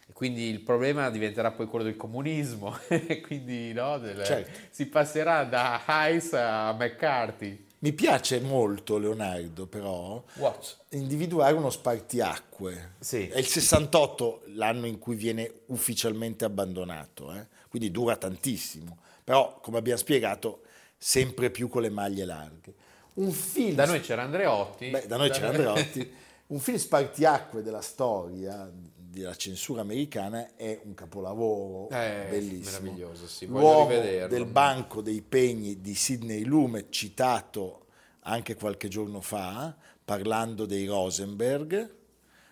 e 0.07 0.13
quindi 0.13 0.43
il 0.43 0.61
problema 0.61 1.09
diventerà 1.09 1.51
poi 1.51 1.67
quello 1.67 1.83
del 1.83 1.97
comunismo, 1.97 2.77
e 2.87 3.19
quindi 3.19 3.73
no, 3.73 3.97
del- 3.99 4.23
Certo. 4.23 4.59
si 4.69 4.85
passerà 4.85 5.43
da 5.43 5.81
Hayes 5.85 6.31
a 6.35 6.71
McCarthy. 6.71 7.67
Mi 7.83 7.93
piace 7.93 8.39
molto, 8.39 9.00
Leonardo, 9.00 9.65
però, 9.65 10.23
What? 10.35 10.77
individuare 10.89 11.53
uno 11.53 11.71
spartiacque. 11.71 12.93
Sì. 13.00 13.27
È 13.27 13.39
il 13.39 13.47
68 13.47 14.43
l'anno 14.53 14.85
in 14.85 15.00
cui 15.00 15.15
viene 15.15 15.51
ufficialmente 15.67 16.45
abbandonato, 16.45 17.33
eh? 17.33 17.47
quindi 17.69 17.89
dura 17.89 18.17
tantissimo, 18.17 19.00
però 19.23 19.59
come 19.61 19.79
abbiamo 19.79 19.97
spiegato 19.97 20.61
sempre 20.95 21.50
più 21.50 21.69
con 21.69 21.81
le 21.81 21.89
maglie 21.89 22.25
larghe. 22.25 22.73
Un 23.13 23.31
film, 23.31 23.73
Da 23.73 23.88
noi 23.88 24.01
c'era 24.01 24.21
Andreotti. 24.21 24.89
Beh, 24.91 25.07
da 25.07 25.17
noi 25.17 25.31
c'era 25.31 25.47
Andreotti, 25.47 26.13
un 26.47 26.59
film 26.59 26.77
spartiacque 26.77 27.63
della 27.63 27.81
storia 27.81 28.69
della 29.11 29.35
censura 29.35 29.81
americana 29.81 30.55
è 30.55 30.79
un 30.83 30.93
capolavoro 30.93 31.89
Eh, 31.89 32.27
bellissimo. 32.29 32.79
meraviglioso, 32.91 33.27
sì, 33.27 33.45
L'uomo 33.45 33.99
del 34.27 34.45
banco 34.45 35.01
dei 35.01 35.21
pegni 35.21 35.81
di 35.81 35.93
Sidney 35.93 36.43
Lumet, 36.43 36.89
citato 36.89 37.87
anche 38.21 38.55
qualche 38.55 38.87
giorno 38.87 39.19
fa, 39.19 39.75
parlando 40.03 40.65
dei 40.65 40.85
Rosenberg, 40.85 41.95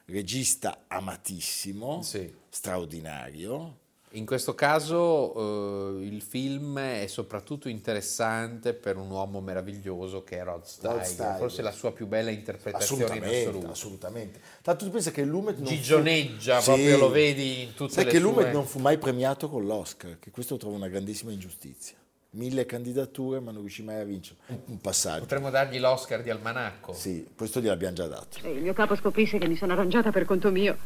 regista 0.05 0.83
amatissimo, 0.87 2.01
Sì. 2.01 2.31
straordinario. 2.49 3.77
In 4.13 4.25
questo 4.25 4.55
caso 4.55 5.99
eh, 5.99 6.05
il 6.05 6.21
film 6.23 6.79
è 6.79 7.05
soprattutto 7.07 7.69
interessante 7.69 8.73
per 8.73 8.97
un 8.97 9.07
uomo 9.11 9.39
meraviglioso 9.39 10.23
che 10.23 10.39
è 10.39 10.43
Rod 10.43 10.63
Steiger, 10.63 11.05
Steiger. 11.05 11.37
forse 11.37 11.61
la 11.61 11.71
sua 11.71 11.91
più 11.91 12.07
bella 12.07 12.31
interpretazione 12.31 13.03
in 13.03 13.07
Assolutamente, 13.11 13.47
assoluto. 13.47 13.71
assolutamente. 13.71 14.39
Tanto 14.63 14.85
tu 14.85 14.91
pensa 14.91 15.11
che 15.11 15.23
Lumet 15.23 15.57
non 15.57 15.67
fu- 15.67 15.73
Gigioneggia, 15.73 16.59
Sì. 16.59 16.65
proprio 16.71 16.97
lo 16.97 17.09
vedi 17.11 17.61
in 17.61 17.73
tutte 17.75 17.93
Sai 17.93 18.05
le 18.05 18.09
che 18.11 18.17
sue... 18.17 18.25
Lumet 18.27 18.51
non 18.51 18.65
fu 18.65 18.79
mai 18.79 18.97
premiato 18.97 19.47
con 19.47 19.65
l'Oscar, 19.67 20.17
che 20.17 20.31
questo 20.31 20.57
trovo 20.57 20.75
una 20.75 20.87
grandissima 20.87 21.31
ingiustizia. 21.31 21.95
Mille 22.31 22.65
candidature, 22.65 23.39
ma 23.39 23.51
non 23.51 23.61
riuscì 23.61 23.83
mai 23.83 23.99
a 23.99 24.03
vincere. 24.03 24.39
Un- 24.47 24.57
Un 24.65 24.81
passaggio. 24.81 25.19
Potremmo 25.19 25.51
dargli 25.51 25.77
l'Oscar 25.79 26.23
di 26.23 26.31
Almanacco. 26.31 26.93
Sì, 26.93 27.27
questo 27.35 27.59
gliel'abbiamo 27.61 27.93
già 27.93 28.07
dato. 28.07 28.39
Se 28.41 28.47
il 28.47 28.61
mio 28.63 28.73
capo 28.73 28.95
scoprisse 28.95 29.37
che 29.37 29.47
mi 29.47 29.55
sono 29.55 29.73
arrangiata 29.73 30.09
per 30.11 30.25
conto 30.25 30.49
mio. 30.49 30.77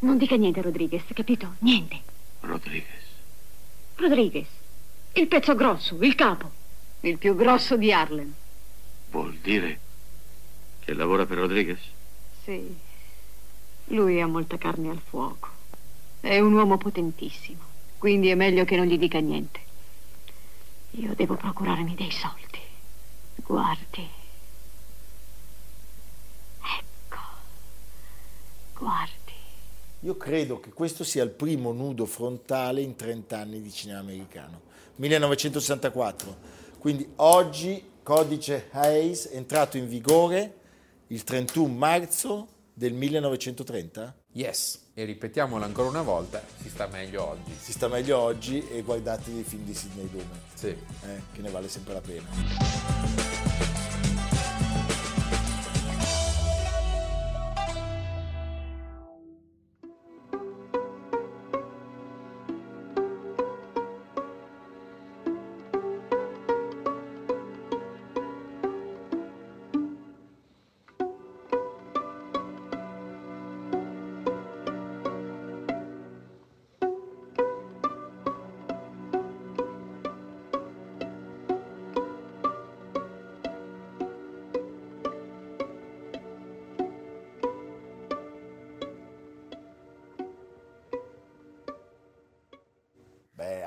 Non 0.00 0.18
dica 0.18 0.36
niente, 0.36 0.62
Rodriguez, 0.62 1.02
capito? 1.14 1.54
Niente. 1.60 2.12
Rodriguez. 2.44 3.02
Rodriguez, 3.96 4.48
il 5.12 5.26
pezzo 5.28 5.54
grosso, 5.54 5.96
il 6.02 6.14
capo, 6.14 6.50
il 7.00 7.18
più 7.18 7.34
grosso 7.34 7.76
di 7.76 7.92
Harlem. 7.92 8.32
Vuol 9.10 9.34
dire 9.36 9.80
che 10.80 10.92
lavora 10.94 11.26
per 11.26 11.38
Rodriguez? 11.38 11.80
Sì, 12.42 12.76
lui 13.86 14.20
ha 14.20 14.26
molta 14.26 14.58
carne 14.58 14.90
al 14.90 15.00
fuoco. 15.00 15.48
È 16.20 16.38
un 16.40 16.52
uomo 16.52 16.78
potentissimo, 16.78 17.62
quindi 17.98 18.28
è 18.28 18.34
meglio 18.34 18.64
che 18.64 18.76
non 18.76 18.86
gli 18.86 18.98
dica 18.98 19.18
niente. 19.20 19.60
Io 20.92 21.14
devo 21.14 21.34
procurarmi 21.34 21.94
dei 21.94 22.10
soldi. 22.10 22.60
Guardi. 23.36 24.08
Ecco. 26.60 27.18
Guardi. 28.74 29.23
Io 30.04 30.18
credo 30.18 30.60
che 30.60 30.70
questo 30.70 31.02
sia 31.02 31.22
il 31.24 31.30
primo 31.30 31.72
nudo 31.72 32.04
frontale 32.04 32.82
in 32.82 32.94
30 32.94 33.38
anni 33.38 33.62
di 33.62 33.72
cinema 33.72 34.00
americano. 34.00 34.60
1964. 34.96 36.36
Quindi 36.78 37.08
oggi 37.16 37.82
codice 38.02 38.68
Hayes 38.72 39.28
è 39.28 39.36
entrato 39.36 39.78
in 39.78 39.88
vigore 39.88 40.58
il 41.06 41.24
31 41.24 41.72
marzo 41.72 42.48
del 42.74 42.92
1930. 42.92 44.14
Yes, 44.32 44.90
e 44.92 45.04
ripetiamolo 45.04 45.64
ancora 45.64 45.88
una 45.88 46.02
volta, 46.02 46.44
si 46.60 46.68
sta 46.68 46.86
meglio 46.86 47.26
oggi. 47.26 47.54
Si 47.58 47.72
sta 47.72 47.88
meglio 47.88 48.18
oggi 48.18 48.62
e 48.68 48.82
guardatevi 48.82 49.38
i 49.40 49.42
film 49.42 49.64
di 49.64 49.72
Sidney 49.72 50.06
Lumet, 50.10 50.26
Sì. 50.52 50.66
eh, 50.66 50.76
che 51.32 51.40
ne 51.40 51.48
vale 51.48 51.68
sempre 51.68 51.94
la 51.94 52.00
pena. 52.02 53.63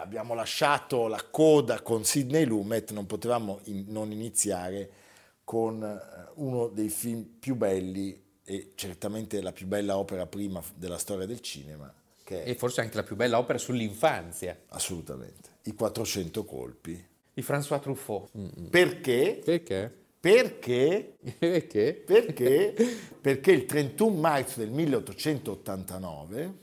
Abbiamo 0.07 0.33
lasciato 0.33 1.07
la 1.07 1.21
coda 1.29 1.81
con 1.81 2.05
Sidney 2.05 2.45
Lumet, 2.45 2.91
non 2.91 3.05
potevamo 3.05 3.59
in- 3.65 3.83
non 3.89 4.11
iniziare 4.13 4.89
con 5.43 5.83
eh, 5.83 6.31
uno 6.35 6.67
dei 6.69 6.87
film 6.87 7.23
più 7.37 7.55
belli 7.55 8.23
e 8.45 8.71
certamente 8.75 9.41
la 9.41 9.51
più 9.51 9.67
bella 9.67 9.97
opera 9.97 10.25
prima 10.25 10.63
della 10.75 10.97
storia 10.97 11.25
del 11.25 11.41
cinema, 11.41 11.93
E 12.23 12.55
forse 12.55 12.79
anche 12.81 12.95
la 12.95 13.03
più 13.03 13.17
bella 13.17 13.37
opera 13.37 13.57
sull'infanzia 13.57 14.57
assolutamente 14.69 15.49
I 15.63 15.73
400 15.75 16.45
colpi. 16.45 17.05
di 17.33 17.41
François 17.41 17.81
Truffaut. 17.81 18.29
Perché? 18.69 19.41
Perché? 19.43 19.93
Perché? 20.19 21.15
Perché? 21.37 21.93
Perché? 22.05 22.73
Perché 23.21 23.51
il 23.51 23.65
31 23.65 24.15
marzo 24.15 24.59
del 24.61 24.71
1889 24.71 26.53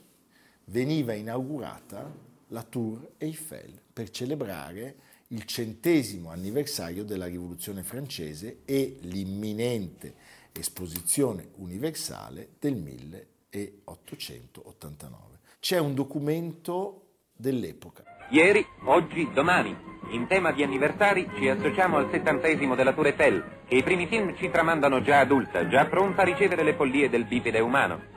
veniva 0.65 1.13
inaugurata 1.13 2.11
la 2.55 2.63
Tour 2.63 3.11
Eiffel 3.17 3.81
per 3.91 4.09
celebrare 4.09 4.95
il 5.27 5.43
centesimo 5.43 6.31
anniversario 6.31 7.03
della 7.03 7.25
Rivoluzione 7.25 7.83
francese 7.83 8.59
e 8.63 8.99
l'imminente 9.01 10.15
esposizione 10.53 11.49
universale 11.55 12.51
del 12.57 12.75
1889. 12.75 15.39
C'è 15.59 15.77
un 15.79 15.93
documento 15.93 17.07
dell'epoca. 17.33 18.05
Ieri, 18.29 18.65
oggi, 18.85 19.29
domani. 19.33 19.75
In 20.11 20.27
tema 20.27 20.53
di 20.53 20.63
anniversari 20.63 21.29
ci 21.37 21.49
associamo 21.49 21.97
al 21.97 22.09
settantesimo 22.09 22.75
della 22.75 22.93
Tour 22.93 23.07
Eiffel, 23.07 23.43
che 23.67 23.75
i 23.75 23.83
primi 23.83 24.07
film 24.07 24.33
ci 24.37 24.49
tramandano 24.49 25.01
già 25.01 25.19
adulta, 25.19 25.67
già 25.67 25.87
pronta 25.87 26.21
a 26.21 26.25
ricevere 26.25 26.63
le 26.63 26.75
follie 26.75 27.09
del 27.09 27.25
bipede 27.25 27.59
umano. 27.59 28.13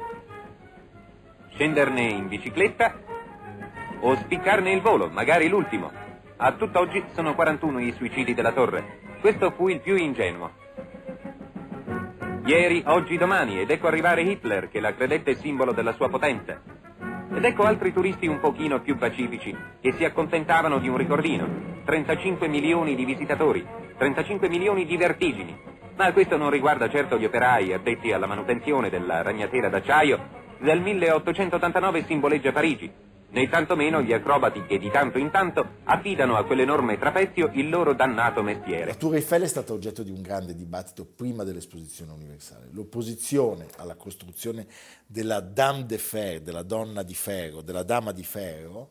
Scenderne 1.54 2.02
in 2.02 2.28
bicicletta 2.28 3.09
o 4.00 4.17
spiccarne 4.17 4.73
il 4.73 4.81
volo, 4.81 5.09
magari 5.09 5.49
l'ultimo. 5.49 5.90
A 6.37 6.52
tutt'oggi 6.52 7.02
sono 7.14 7.35
41 7.35 7.81
i 7.81 7.93
suicidi 7.93 8.35
della 8.35 8.52
torre. 8.52 9.00
Questo 9.21 9.50
fu 9.50 9.69
il 9.69 9.81
più 9.81 9.97
ingenuo. 9.97 10.50
Ieri, 12.45 12.83
oggi, 12.87 13.19
domani, 13.19 13.61
ed 13.61 13.71
ecco 13.71 13.88
arrivare 13.88 14.23
Hitler, 14.23 14.69
che 14.69 14.81
la 14.81 14.95
credette 14.95 15.35
simbolo 15.35 15.73
della 15.73 15.93
sua 15.93 16.09
potenza. 16.09 16.61
Ed 17.35 17.45
ecco 17.45 17.64
altri 17.64 17.93
turisti 17.93 18.26
un 18.26 18.40
pochino 18.40 18.81
più 18.81 18.97
pacifici, 18.97 19.55
che 19.81 19.93
si 19.93 20.05
accontentavano 20.05 20.78
di 20.78 20.88
un 20.88 20.97
ricordino. 20.97 21.47
35 21.85 22.49
milioni 22.49 22.95
di 22.95 23.05
visitatori, 23.05 23.67
35 23.99 24.49
milioni 24.49 24.87
di 24.87 24.97
vertigini. 24.97 25.59
Ma 25.97 26.12
questo 26.12 26.37
non 26.37 26.50
riguarda 26.50 26.88
certo 26.88 27.19
gli 27.19 27.25
operai 27.25 27.73
addetti 27.73 28.12
alla 28.12 28.26
manutenzione 28.26 28.88
della 28.88 29.23
ragnatela 29.23 29.69
d'acciaio. 29.69 30.47
Del 30.61 30.81
1889 30.81 32.05
simboleggia 32.05 32.52
Parigi, 32.52 32.90
né 33.30 33.49
tantomeno 33.49 34.02
gli 34.02 34.12
acrobati 34.12 34.64
che 34.64 34.78
di 34.78 34.90
tanto 34.90 35.18
in 35.18 35.30
tanto 35.30 35.76
affidano 35.85 36.37
a 36.37 36.44
quell'enorme 36.44 36.99
trapezio 36.99 37.50
il 37.54 37.68
loro 37.68 37.94
dannato 37.94 38.40
La 38.40 38.52
mestiere. 38.52 38.97
Tour 38.97 39.16
Eiffel 39.16 39.42
è 39.42 39.47
stata 39.47 39.73
oggetto 39.73 40.02
di 40.02 40.11
un 40.11 40.23
grande 40.23 40.54
dibattito 40.54 41.04
prima 41.04 41.44
dell'esposizione 41.44 42.12
universale. 42.12 42.68
L'opposizione 42.70 43.66
alla 43.76 43.97
costruzione 43.97 44.66
della 45.06 45.40
Dame 45.40 45.85
de 45.87 45.99
Fer, 45.99 46.40
della 46.40 46.62
donna 46.62 47.02
di 47.02 47.14
ferro, 47.14 47.62
della 47.62 47.82
dama 47.82 48.12
di 48.12 48.23
ferro, 48.25 48.90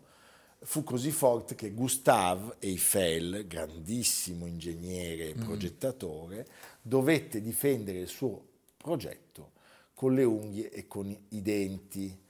fu 0.59 0.83
così 0.83 1.11
forte 1.11 1.55
che 1.55 1.71
Gustave 1.71 2.55
Eiffel, 2.59 3.45
grandissimo 3.47 4.45
ingegnere 4.45 5.29
e 5.29 5.33
progettatore, 5.33 6.47
dovette 6.81 7.41
difendere 7.41 7.99
il 7.99 8.07
suo 8.07 8.43
progetto 8.77 9.51
con 9.93 10.13
le 10.13 10.23
unghie 10.23 10.69
e 10.69 10.87
con 10.87 11.15
i 11.29 11.41
denti. 11.41 12.25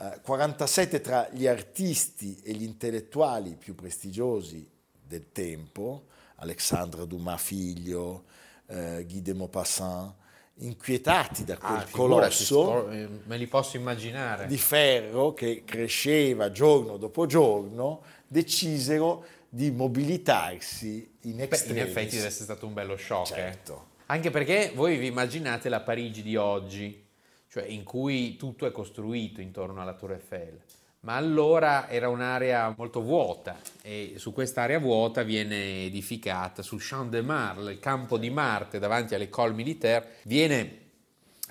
Eh, 0.00 0.20
47 0.22 1.00
tra 1.02 1.28
gli 1.30 1.46
artisti 1.46 2.40
e 2.42 2.52
gli 2.52 2.62
intellettuali 2.62 3.54
più 3.56 3.74
prestigiosi 3.74 4.66
del 5.02 5.30
tempo, 5.32 6.06
Alexandre 6.36 7.06
Dumas 7.06 7.42
figlio, 7.42 8.24
eh, 8.66 9.04
Guy 9.06 9.20
de 9.20 9.34
Maupassant, 9.34 10.14
inquietati 10.62 11.44
da 11.44 11.56
quel 11.58 11.78
Ah, 11.80 11.86
colosso 11.90 12.88
eh, 12.90 13.08
me 13.24 13.36
li 13.36 13.46
posso 13.46 13.76
immaginare. 13.76 14.46
di 14.46 14.56
ferro 14.58 15.34
che 15.34 15.64
cresceva 15.64 16.50
giorno 16.50 16.96
dopo 16.96 17.26
giorno, 17.26 18.02
decisero 18.26 19.24
di 19.48 19.70
mobilitarsi 19.70 20.88
in 20.94 21.08
Beh, 21.20 21.28
in 21.30 21.40
extremis. 21.42 21.82
effetti 21.82 22.14
deve 22.16 22.26
essere 22.28 22.44
stato 22.44 22.66
un 22.66 22.72
bello 22.72 22.96
shock. 22.96 23.32
eh. 23.32 23.34
Certo. 23.34 23.88
Anche 24.06 24.30
perché 24.30 24.72
voi 24.74 24.96
vi 24.96 25.06
immaginate 25.06 25.68
la 25.68 25.80
Parigi 25.80 26.22
di 26.22 26.36
oggi, 26.36 27.04
cioè 27.50 27.64
in 27.64 27.82
cui 27.82 28.36
tutto 28.36 28.64
è 28.64 28.70
costruito 28.70 29.40
intorno 29.40 29.82
alla 29.82 29.94
Tour 29.94 30.12
Eiffel. 30.12 30.60
Ma 31.00 31.16
allora 31.16 31.88
era 31.88 32.08
un'area 32.08 32.72
molto 32.76 33.00
vuota 33.00 33.58
e 33.82 34.14
su 34.18 34.32
quest'area 34.32 34.78
vuota 34.78 35.22
viene 35.22 35.84
edificata 35.84 36.62
sul 36.62 36.80
Champ 36.80 37.10
de 37.10 37.22
Mars, 37.22 37.68
il 37.68 37.80
campo 37.80 38.18
di 38.18 38.30
Marte 38.30 38.78
davanti 38.78 39.14
all'École 39.14 39.54
Militaire, 39.54 40.18
viene 40.24 40.78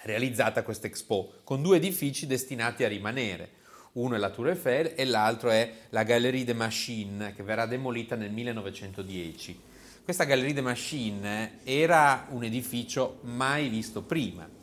realizzata 0.04 0.64
questa 0.64 0.88
Expo 0.88 1.34
con 1.44 1.62
due 1.62 1.78
edifici 1.78 2.28
destinati 2.28 2.84
a 2.84 2.88
rimanere. 2.88 3.58
Uno 3.94 4.16
è 4.16 4.20
la 4.20 4.30
Tour 4.30 4.50
Eiffel 4.50 4.94
e 4.96 5.04
l'altro 5.04 5.50
è 5.50 5.70
la 5.90 6.04
Galerie 6.04 6.46
des 6.46 6.56
Machines 6.56 7.34
che 7.36 7.44
verrà 7.44 7.66
demolita 7.66 8.16
nel 8.16 8.32
1910. 8.32 9.60
Questa 10.04 10.24
Galerie 10.24 10.54
des 10.54 10.64
Machines 10.64 11.50
era 11.64 12.28
un 12.30 12.44
edificio 12.44 13.18
mai 13.24 13.68
visto 13.68 14.04
prima. 14.04 14.59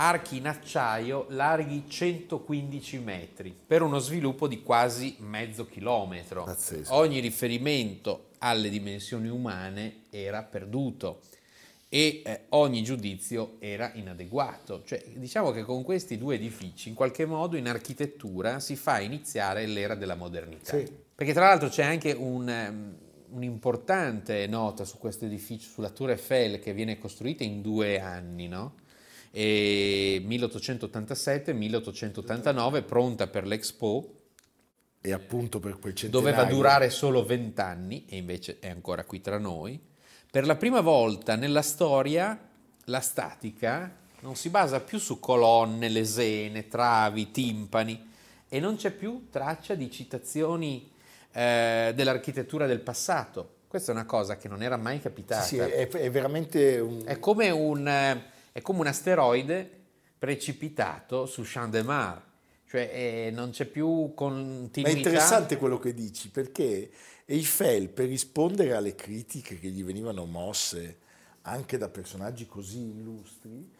Archi 0.00 0.38
in 0.38 0.46
acciaio 0.46 1.26
larghi 1.28 1.84
115 1.86 2.98
metri 3.00 3.54
per 3.66 3.82
uno 3.82 3.98
sviluppo 3.98 4.48
di 4.48 4.62
quasi 4.62 5.16
mezzo 5.18 5.66
chilometro. 5.66 6.44
Pazzesco. 6.44 6.94
Ogni 6.94 7.20
riferimento 7.20 8.30
alle 8.38 8.70
dimensioni 8.70 9.28
umane 9.28 10.04
era 10.08 10.42
perduto 10.42 11.20
e 11.90 12.22
eh, 12.24 12.44
ogni 12.50 12.82
giudizio 12.82 13.56
era 13.58 13.90
inadeguato. 13.92 14.84
Cioè, 14.86 15.04
diciamo 15.16 15.50
che 15.50 15.64
con 15.64 15.82
questi 15.82 16.16
due 16.16 16.36
edifici, 16.36 16.88
in 16.88 16.94
qualche 16.94 17.26
modo, 17.26 17.58
in 17.58 17.68
architettura 17.68 18.58
si 18.58 18.76
fa 18.76 19.00
iniziare 19.00 19.66
l'era 19.66 19.96
della 19.96 20.14
modernità. 20.14 20.78
Sì. 20.78 20.90
Perché 21.14 21.34
tra 21.34 21.48
l'altro 21.48 21.68
c'è 21.68 21.84
anche 21.84 22.12
un, 22.12 22.48
ehm, 22.48 22.96
un'importante 23.32 24.46
nota 24.46 24.86
su 24.86 24.96
questo 24.96 25.26
edificio, 25.26 25.68
sulla 25.68 25.90
Tour 25.90 26.12
Eiffel, 26.12 26.58
che 26.58 26.72
viene 26.72 26.98
costruita 26.98 27.44
in 27.44 27.60
due 27.60 28.00
anni, 28.00 28.48
no? 28.48 28.79
E 29.30 30.20
1887-1889, 30.26 32.84
pronta 32.84 33.28
per 33.28 33.46
l'Expo, 33.46 34.14
E 35.00 35.12
appunto 35.12 35.60
per 35.60 35.78
quel 35.78 35.94
centenario. 35.94 36.32
doveva 36.32 36.50
durare 36.50 36.90
solo 36.90 37.24
20 37.24 37.60
anni 37.60 38.04
e 38.08 38.16
invece 38.16 38.58
è 38.60 38.68
ancora 38.68 39.04
qui 39.04 39.20
tra 39.20 39.38
noi. 39.38 39.80
Per 40.30 40.46
la 40.46 40.56
prima 40.56 40.80
volta 40.80 41.36
nella 41.36 41.62
storia 41.62 42.38
la 42.84 43.00
statica 43.00 43.96
non 44.20 44.36
si 44.36 44.50
basa 44.50 44.80
più 44.80 44.98
su 44.98 45.18
colonne, 45.18 45.88
lesene, 45.88 46.68
travi, 46.68 47.30
timpani 47.30 48.08
e 48.48 48.60
non 48.60 48.76
c'è 48.76 48.90
più 48.90 49.28
traccia 49.30 49.74
di 49.74 49.90
citazioni 49.90 50.90
eh, 51.32 51.92
dell'architettura 51.94 52.66
del 52.66 52.80
passato. 52.80 53.54
Questa 53.68 53.92
è 53.92 53.94
una 53.94 54.04
cosa 54.04 54.36
che 54.36 54.48
non 54.48 54.62
era 54.62 54.76
mai 54.76 55.00
capitata. 55.00 55.42
Sì, 55.42 55.54
sì, 55.54 55.60
è, 55.60 55.88
è 55.88 56.10
veramente 56.10 56.78
un... 56.80 57.02
È 57.04 57.18
come 57.20 57.50
un, 57.50 57.86
eh, 57.86 58.22
è 58.52 58.60
come 58.60 58.80
un 58.80 58.86
asteroide 58.86 59.78
precipitato 60.18 61.26
su 61.26 61.42
Champ 61.44 61.72
de 61.72 61.82
Mars, 61.82 62.22
cioè 62.68 62.90
eh, 62.92 63.30
non 63.32 63.50
c'è 63.50 63.64
più 63.64 63.88
Ma 64.04 64.12
continuità. 64.14 64.88
è 64.88 64.92
interessante 64.92 65.56
quello 65.56 65.78
che 65.78 65.94
dici, 65.94 66.28
perché 66.30 66.90
Eiffel, 67.24 67.88
per 67.88 68.06
rispondere 68.08 68.74
alle 68.74 68.94
critiche 68.94 69.58
che 69.58 69.68
gli 69.68 69.82
venivano 69.82 70.24
mosse 70.26 70.98
anche 71.42 71.78
da 71.78 71.88
personaggi 71.88 72.46
così 72.46 72.78
illustri, 72.78 73.70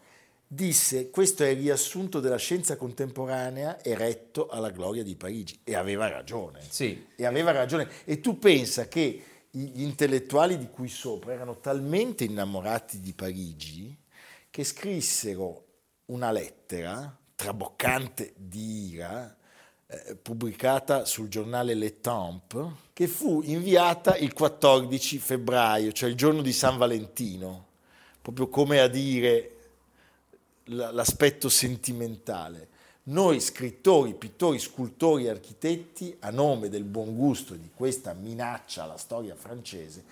disse 0.47 1.09
questo 1.09 1.43
è 1.43 1.49
il 1.49 1.59
riassunto 1.59 2.19
della 2.19 2.37
scienza 2.37 2.75
contemporanea 2.75 3.81
eretto 3.83 4.47
alla 4.47 4.71
gloria 4.71 5.03
di 5.03 5.15
Parigi. 5.15 5.59
E 5.63 5.75
aveva 5.75 6.09
ragione. 6.09 6.59
Sì. 6.67 7.07
E 7.15 7.25
aveva 7.25 7.51
ragione. 7.51 7.87
E 8.03 8.19
tu 8.19 8.39
pensa 8.39 8.87
che 8.87 9.23
gli 9.51 9.81
intellettuali 9.81 10.57
di 10.57 10.69
cui 10.69 10.89
sopra 10.89 11.33
erano 11.33 11.59
talmente 11.59 12.23
innamorati 12.23 12.99
di 12.99 13.13
Parigi 13.13 13.99
che 14.51 14.65
scrissero 14.65 15.65
una 16.07 16.29
lettera 16.29 17.17
traboccante 17.35 18.33
di 18.35 18.91
ira 18.91 19.35
eh, 19.87 20.15
pubblicata 20.15 21.05
sul 21.05 21.29
giornale 21.29 21.73
Le 21.73 22.01
Temps 22.01 22.71
che 22.91 23.07
fu 23.07 23.41
inviata 23.45 24.17
il 24.17 24.33
14 24.33 25.17
febbraio, 25.17 25.93
cioè 25.93 26.09
il 26.09 26.15
giorno 26.15 26.41
di 26.41 26.51
San 26.51 26.77
Valentino, 26.77 27.65
proprio 28.21 28.49
come 28.49 28.81
a 28.81 28.87
dire 28.87 29.55
l'aspetto 30.65 31.47
sentimentale. 31.47 32.67
Noi 33.03 33.39
scrittori, 33.39 34.13
pittori, 34.13 34.59
scultori, 34.59 35.27
architetti, 35.27 36.15
a 36.19 36.29
nome 36.29 36.69
del 36.69 36.83
buon 36.83 37.15
gusto 37.15 37.55
di 37.55 37.71
questa 37.73 38.13
minaccia 38.13 38.83
alla 38.83 38.97
storia 38.97 39.35
francese, 39.35 40.03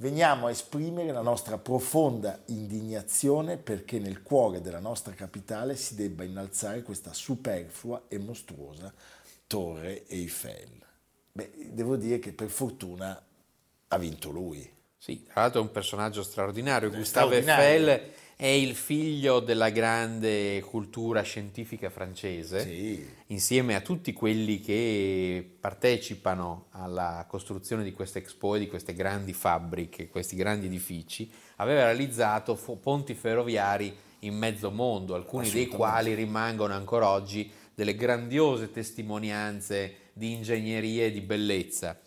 veniamo 0.00 0.46
a 0.46 0.50
esprimere 0.50 1.12
la 1.12 1.20
nostra 1.20 1.58
profonda 1.58 2.40
indignazione 2.46 3.56
perché 3.56 3.98
nel 3.98 4.22
cuore 4.22 4.60
della 4.60 4.80
nostra 4.80 5.12
capitale 5.14 5.76
si 5.76 5.94
debba 5.94 6.24
innalzare 6.24 6.82
questa 6.82 7.12
superflua 7.12 8.04
e 8.08 8.18
mostruosa 8.18 8.92
torre 9.46 10.06
Eiffel. 10.08 10.78
Beh, 11.32 11.52
devo 11.72 11.96
dire 11.96 12.18
che 12.18 12.32
per 12.32 12.48
fortuna 12.48 13.20
ha 13.88 13.98
vinto 13.98 14.30
lui. 14.30 14.68
Sì, 14.96 15.24
tra 15.24 15.42
l'altro 15.42 15.60
è 15.60 15.64
un 15.64 15.70
personaggio 15.70 16.22
straordinario. 16.22 16.90
Gustave 16.90 17.40
straordinario. 17.42 17.90
Eiffel 17.90 18.12
è 18.40 18.46
il 18.46 18.74
figlio 18.74 19.40
della 19.40 19.68
grande 19.68 20.62
cultura 20.62 21.20
scientifica 21.20 21.90
francese, 21.90 22.60
Sì. 22.62 23.06
insieme 23.26 23.74
a 23.74 23.82
tutti 23.82 24.14
quelli 24.14 24.60
che 24.60 25.46
partecipano 25.60 26.68
alla 26.70 27.26
costruzione 27.28 27.84
di 27.84 27.92
queste 27.92 28.20
expo 28.20 28.54
e 28.54 28.60
di 28.60 28.66
queste 28.66 28.94
grandi 28.94 29.34
fabbriche, 29.34 30.08
questi 30.08 30.36
grandi 30.36 30.68
edifici, 30.68 31.30
aveva 31.56 31.82
realizzato 31.84 32.54
ponti 32.82 33.12
ferroviari 33.12 33.94
in 34.20 34.38
mezzo 34.38 34.70
mondo, 34.70 35.14
alcuni 35.14 35.50
dei 35.50 35.66
quali 35.66 36.14
rimangono 36.14 36.72
ancora 36.72 37.10
oggi 37.10 37.50
delle 37.74 37.94
grandiose 37.94 38.70
testimonianze 38.70 39.96
di 40.14 40.32
ingegneria 40.32 41.04
e 41.04 41.12
di 41.12 41.20
bellezza 41.20 42.00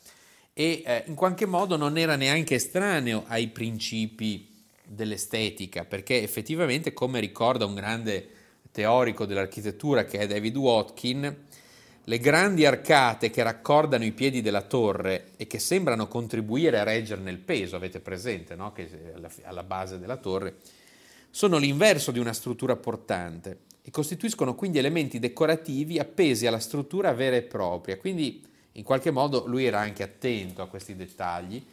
e 0.52 0.82
eh, 0.84 1.04
in 1.06 1.13
qualche 1.15 1.46
modo 1.46 1.78
non 1.78 1.96
era 1.96 2.15
neanche 2.15 2.56
estraneo 2.56 3.24
ai 3.28 3.50
principi 3.50 4.53
dell'estetica, 4.93 5.86
perché 5.86 6.21
effettivamente, 6.21 6.93
come 6.93 7.19
ricorda 7.19 7.65
un 7.65 7.75
grande 7.75 8.29
teorico 8.71 9.25
dell'architettura 9.25 10.06
che 10.06 10.19
è 10.19 10.27
David 10.27 10.58
Watkin, 10.58 11.38
le 12.06 12.17
grandi 12.17 12.65
arcate 12.65 13.29
che 13.29 13.43
raccordano 13.43 14.03
i 14.03 14.12
piedi 14.12 14.41
della 14.41 14.63
torre 14.63 15.32
e 15.38 15.47
che 15.47 15.60
sembrano 15.60 16.08
contribuire 16.08 16.79
a 16.79 16.84
reggerne 16.84 17.32
il 17.32 17.38
peso, 17.38 17.77
avete 17.77 18.01
presente, 18.01 18.56
no? 18.56 18.73
che 18.73 18.89
alla, 19.15 19.29
alla 19.43 19.63
base 19.63 19.99
della 19.99 20.17
torre, 20.17 20.58
sono 21.29 21.58
l'inverso 21.58 22.12
di 22.12 22.19
una 22.19 22.34
struttura 22.34 22.75
portante 22.75 23.60
e 23.82 23.89
costituiscono 23.91 24.53
quindi 24.53 24.79
elementi 24.79 25.19
decorativi 25.19 25.97
appesi 25.97 26.45
alla 26.45 26.60
struttura 26.60 27.13
vera 27.13 27.38
e 27.38 27.41
propria. 27.41 27.97
Quindi 27.97 28.43
in 28.73 28.84
qualche 28.84 29.12
modo 29.12 29.45
lui 29.47 29.65
era 29.65 29.79
anche 29.79 30.03
attento 30.03 30.62
a 30.62 30.67
questi 30.67 30.95
dettagli, 30.95 31.63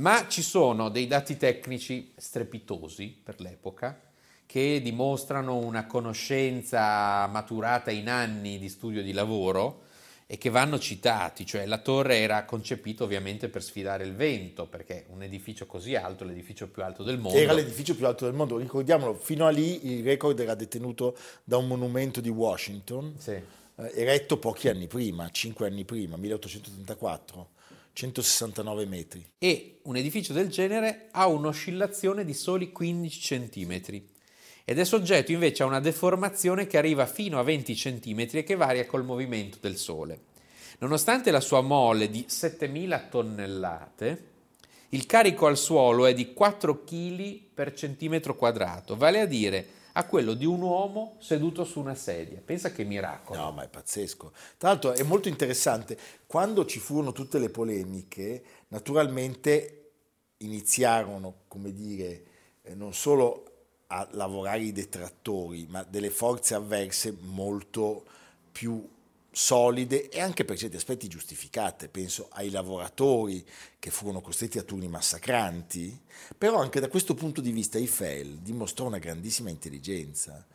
ma 0.00 0.26
ci 0.28 0.42
sono 0.42 0.88
dei 0.88 1.06
dati 1.06 1.36
tecnici 1.36 2.12
strepitosi 2.16 3.20
per 3.22 3.40
l'epoca 3.40 4.00
che 4.46 4.80
dimostrano 4.82 5.56
una 5.56 5.86
conoscenza 5.86 7.26
maturata 7.26 7.90
in 7.90 8.08
anni 8.08 8.58
di 8.58 8.68
studio 8.68 9.00
e 9.00 9.04
di 9.04 9.12
lavoro 9.12 9.82
e 10.26 10.38
che 10.38 10.48
vanno 10.48 10.78
citati, 10.78 11.44
cioè 11.44 11.66
la 11.66 11.78
torre 11.78 12.18
era 12.18 12.44
concepita 12.44 13.04
ovviamente 13.04 13.48
per 13.48 13.62
sfidare 13.62 14.04
il 14.04 14.14
vento, 14.14 14.66
perché 14.66 15.06
un 15.10 15.22
edificio 15.22 15.66
così 15.66 15.96
alto, 15.96 16.24
l'edificio 16.24 16.68
più 16.68 16.82
alto 16.82 17.02
del 17.02 17.18
mondo, 17.18 17.36
Era 17.36 17.52
l'edificio 17.52 17.94
più 17.96 18.06
alto 18.06 18.24
del 18.24 18.34
mondo, 18.34 18.56
ricordiamolo, 18.56 19.14
fino 19.14 19.44
a 19.46 19.50
lì 19.50 19.98
il 19.98 20.04
record 20.04 20.38
era 20.38 20.54
detenuto 20.54 21.16
da 21.44 21.56
un 21.56 21.66
monumento 21.66 22.20
di 22.20 22.28
Washington, 22.28 23.14
Sì. 23.18 23.32
eh, 23.32 23.42
eretto 23.94 24.38
pochi 24.38 24.68
anni 24.68 24.86
prima, 24.86 25.28
5 25.28 25.66
anni 25.66 25.84
prima, 25.84 26.16
1884, 26.16 27.48
169 28.00 28.86
metri. 28.86 29.30
e 29.36 29.80
un 29.82 29.96
edificio 29.96 30.32
del 30.32 30.48
genere 30.48 31.08
ha 31.10 31.26
un'oscillazione 31.26 32.24
di 32.24 32.32
soli 32.32 32.72
15 32.72 33.20
cm 33.20 34.02
ed 34.64 34.78
è 34.78 34.84
soggetto 34.84 35.32
invece 35.32 35.62
a 35.62 35.66
una 35.66 35.80
deformazione 35.80 36.66
che 36.66 36.78
arriva 36.78 37.04
fino 37.04 37.38
a 37.38 37.42
20 37.42 37.74
cm 37.74 38.26
e 38.32 38.42
che 38.42 38.54
varia 38.54 38.86
col 38.86 39.04
movimento 39.04 39.58
del 39.60 39.76
Sole. 39.76 40.20
Nonostante 40.78 41.30
la 41.30 41.40
sua 41.40 41.60
mole 41.60 42.08
di 42.08 42.24
7000 42.26 43.08
tonnellate, 43.10 44.24
il 44.90 45.04
carico 45.06 45.46
al 45.46 45.58
suolo 45.58 46.06
è 46.06 46.14
di 46.14 46.32
4 46.32 46.84
kg 46.84 47.40
per 47.52 47.74
centimetro 47.74 48.34
quadrato, 48.34 48.96
vale 48.96 49.20
a 49.20 49.26
dire 49.26 49.66
a 49.92 50.04
quello 50.06 50.34
di 50.34 50.44
un 50.44 50.60
uomo 50.62 51.16
seduto 51.18 51.64
su 51.64 51.80
una 51.80 51.94
sedia. 51.94 52.40
Pensa 52.44 52.72
che 52.72 52.84
miracolo. 52.84 53.40
No, 53.40 53.52
ma 53.52 53.62
è 53.64 53.68
pazzesco. 53.68 54.32
Tra 54.56 54.68
l'altro 54.68 54.92
è 54.92 55.02
molto 55.02 55.28
interessante, 55.28 55.98
quando 56.26 56.64
ci 56.64 56.78
furono 56.78 57.12
tutte 57.12 57.38
le 57.38 57.50
polemiche, 57.50 58.42
naturalmente 58.68 59.76
iniziarono, 60.38 61.42
come 61.48 61.72
dire, 61.72 62.24
eh, 62.62 62.74
non 62.74 62.94
solo 62.94 63.44
a 63.88 64.06
lavorare 64.12 64.62
i 64.62 64.72
detrattori, 64.72 65.66
ma 65.68 65.82
delle 65.82 66.10
forze 66.10 66.54
avverse 66.54 67.16
molto 67.20 68.04
più 68.52 68.86
solide 69.32 70.08
e 70.08 70.20
anche 70.20 70.44
per 70.44 70.58
certi 70.58 70.76
aspetti 70.76 71.08
giustificate. 71.08 71.88
Penso 71.88 72.28
ai 72.32 72.50
lavoratori 72.50 73.44
che 73.78 73.90
furono 73.90 74.20
costretti 74.20 74.58
a 74.58 74.62
turni 74.62 74.88
massacranti, 74.88 75.98
però 76.36 76.58
anche 76.60 76.80
da 76.80 76.88
questo 76.88 77.14
punto 77.14 77.40
di 77.40 77.52
vista 77.52 77.78
Eiffel 77.78 78.38
dimostrò 78.38 78.86
una 78.86 78.98
grandissima 78.98 79.50
intelligenza. 79.50 80.46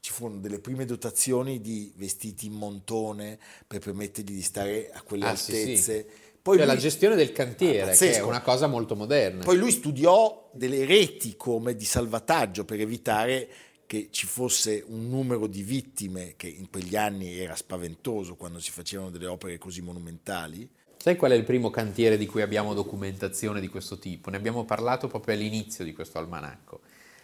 Ci 0.00 0.10
furono 0.10 0.40
delle 0.40 0.58
prime 0.58 0.84
dotazioni 0.84 1.60
di 1.60 1.92
vestiti 1.96 2.46
in 2.46 2.54
montone 2.54 3.38
per 3.66 3.78
permettergli 3.78 4.32
di 4.32 4.42
stare 4.42 4.90
a 4.92 5.00
quelle 5.02 5.26
Ah, 5.26 5.36
sì, 5.36 5.52
altezze. 5.52 5.98
sì. 6.08 6.30
Poi 6.42 6.56
Cioè, 6.56 6.66
lui- 6.66 6.74
la 6.74 6.80
gestione 6.80 7.14
del 7.14 7.30
cantiere, 7.30 7.94
che 7.94 8.14
è 8.16 8.20
una 8.20 8.40
cosa 8.42 8.66
molto 8.66 8.96
moderna. 8.96 9.44
Poi 9.44 9.56
lui 9.56 9.70
studiò 9.70 10.50
delle 10.52 10.84
reti 10.86 11.36
come 11.36 11.76
di 11.76 11.84
salvataggio 11.84 12.64
per 12.64 12.80
evitare 12.80 13.48
che 13.92 14.08
ci 14.10 14.26
fosse 14.26 14.82
un 14.88 15.10
numero 15.10 15.46
di 15.46 15.62
vittime 15.62 16.32
che 16.38 16.46
in 16.46 16.70
quegli 16.70 16.96
anni 16.96 17.38
era 17.38 17.54
spaventoso 17.54 18.36
quando 18.36 18.58
si 18.58 18.70
facevano 18.70 19.10
delle 19.10 19.26
opere 19.26 19.58
così 19.58 19.82
monumentali. 19.82 20.66
Sai 20.96 21.14
qual 21.14 21.32
è 21.32 21.34
il 21.34 21.44
primo 21.44 21.68
cantiere 21.68 22.16
di 22.16 22.24
cui 22.24 22.40
abbiamo 22.40 22.72
documentazione 22.72 23.60
di 23.60 23.68
questo 23.68 23.98
tipo? 23.98 24.30
Ne 24.30 24.38
abbiamo 24.38 24.64
parlato 24.64 25.08
proprio 25.08 25.34
all'inizio 25.34 25.84
di 25.84 25.92
questo 25.92 26.16
almanacco. 26.16 26.80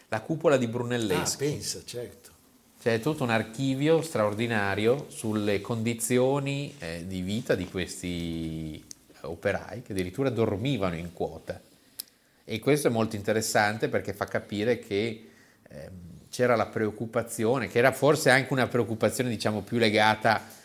La 0.08 0.20
cupola 0.20 0.58
di 0.58 0.66
Ah, 0.66 0.68
Brunelleschi. 0.68 1.38
pensa, 1.38 1.80
certo. 1.86 2.32
C'è 2.78 3.00
tutto 3.00 3.22
un 3.22 3.30
archivio 3.30 4.02
straordinario 4.02 5.06
sulle 5.08 5.62
condizioni 5.62 6.74
eh, 6.80 7.06
di 7.06 7.22
vita 7.22 7.54
di 7.54 7.66
questi 7.66 8.84
operai 9.22 9.80
che 9.80 9.92
addirittura 9.92 10.28
dormivano 10.28 10.96
in 10.96 11.14
quota. 11.14 11.58
E 12.44 12.58
questo 12.58 12.88
è 12.88 12.90
molto 12.90 13.16
interessante 13.16 13.88
perché 13.88 14.12
fa 14.12 14.26
capire 14.26 14.78
che 14.78 15.28
ehm, 15.66 16.07
c'era 16.30 16.56
la 16.56 16.66
preoccupazione, 16.66 17.68
che 17.68 17.78
era 17.78 17.92
forse 17.92 18.30
anche 18.30 18.52
una 18.52 18.66
preoccupazione 18.66 19.30
diciamo 19.30 19.62
più 19.62 19.78
legata 19.78 20.56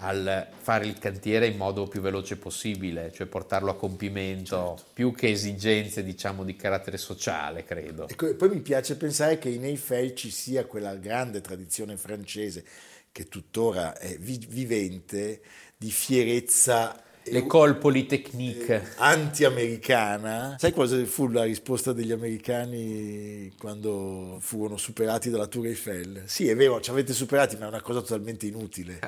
al 0.00 0.46
fare 0.60 0.86
il 0.86 0.98
cantiere 0.98 1.46
in 1.46 1.56
modo 1.56 1.88
più 1.88 2.00
veloce 2.00 2.36
possibile, 2.36 3.10
cioè 3.12 3.26
portarlo 3.26 3.70
a 3.70 3.76
compimento, 3.76 4.78
più 4.92 5.12
che 5.12 5.30
esigenze 5.30 6.04
diciamo 6.04 6.44
di 6.44 6.54
carattere 6.54 6.98
sociale, 6.98 7.64
credo. 7.64 8.08
Ecco, 8.08 8.28
e 8.28 8.34
poi 8.34 8.50
mi 8.50 8.60
piace 8.60 8.96
pensare 8.96 9.38
che 9.38 9.48
in 9.48 9.64
Eiffel 9.64 10.14
ci 10.14 10.30
sia 10.30 10.66
quella 10.66 10.94
grande 10.94 11.40
tradizione 11.40 11.96
francese 11.96 12.64
che 13.10 13.26
tuttora 13.26 13.98
è 13.98 14.16
vi- 14.18 14.46
vivente 14.48 15.40
di 15.76 15.90
fierezza 15.90 17.02
L'école 17.32 17.74
polytechnique. 17.76 18.94
anti-americana. 18.96 20.56
Sai 20.58 20.72
cosa 20.72 21.02
fu 21.04 21.28
la 21.28 21.44
risposta 21.44 21.92
degli 21.92 22.12
americani 22.12 23.52
quando 23.58 24.38
furono 24.40 24.76
superati 24.76 25.30
dalla 25.30 25.46
Tour 25.46 25.66
Eiffel? 25.66 26.22
Sì, 26.26 26.48
è 26.48 26.56
vero, 26.56 26.80
ci 26.80 26.90
avete 26.90 27.12
superati, 27.12 27.56
ma 27.56 27.66
è 27.66 27.68
una 27.68 27.80
cosa 27.82 28.00
totalmente 28.00 28.46
inutile. 28.46 28.98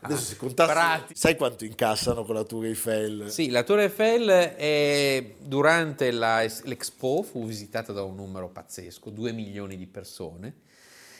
Adesso 0.00 0.22
se 0.22 0.36
contassi, 0.36 1.14
sai 1.14 1.36
quanto 1.36 1.64
incassano 1.64 2.24
con 2.24 2.34
la 2.34 2.44
Tour 2.44 2.66
Eiffel? 2.66 3.30
Sì, 3.30 3.50
la 3.50 3.62
Tour 3.62 3.80
Eiffel 3.80 4.28
è- 4.28 5.24
durante 5.38 6.10
la- 6.10 6.44
l'Expo 6.64 7.22
fu 7.22 7.46
visitata 7.46 7.92
da 7.92 8.02
un 8.02 8.14
numero 8.16 8.48
pazzesco, 8.48 9.10
2 9.10 9.32
milioni 9.32 9.76
di 9.76 9.86
persone, 9.86 10.54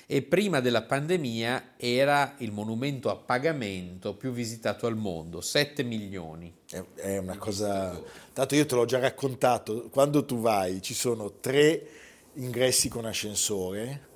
e 0.08 0.22
prima 0.22 0.60
della 0.60 0.82
pandemia 0.82 1.72
era 1.76 2.36
il 2.38 2.52
monumento 2.52 3.10
a 3.10 3.16
pagamento 3.16 4.14
più 4.14 4.30
visitato 4.30 4.86
al 4.86 4.96
mondo, 4.96 5.40
7 5.40 5.82
milioni. 5.82 6.52
È, 6.70 6.82
è 6.94 7.18
una 7.18 7.36
cosa... 7.36 8.00
Tanto 8.32 8.54
io 8.54 8.66
te 8.66 8.74
l'ho 8.76 8.84
già 8.84 9.00
raccontato, 9.00 9.88
quando 9.90 10.24
tu 10.24 10.40
vai 10.40 10.80
ci 10.80 10.94
sono 10.94 11.32
tre 11.40 11.88
ingressi 12.34 12.88
con 12.88 13.04
ascensore, 13.04 14.14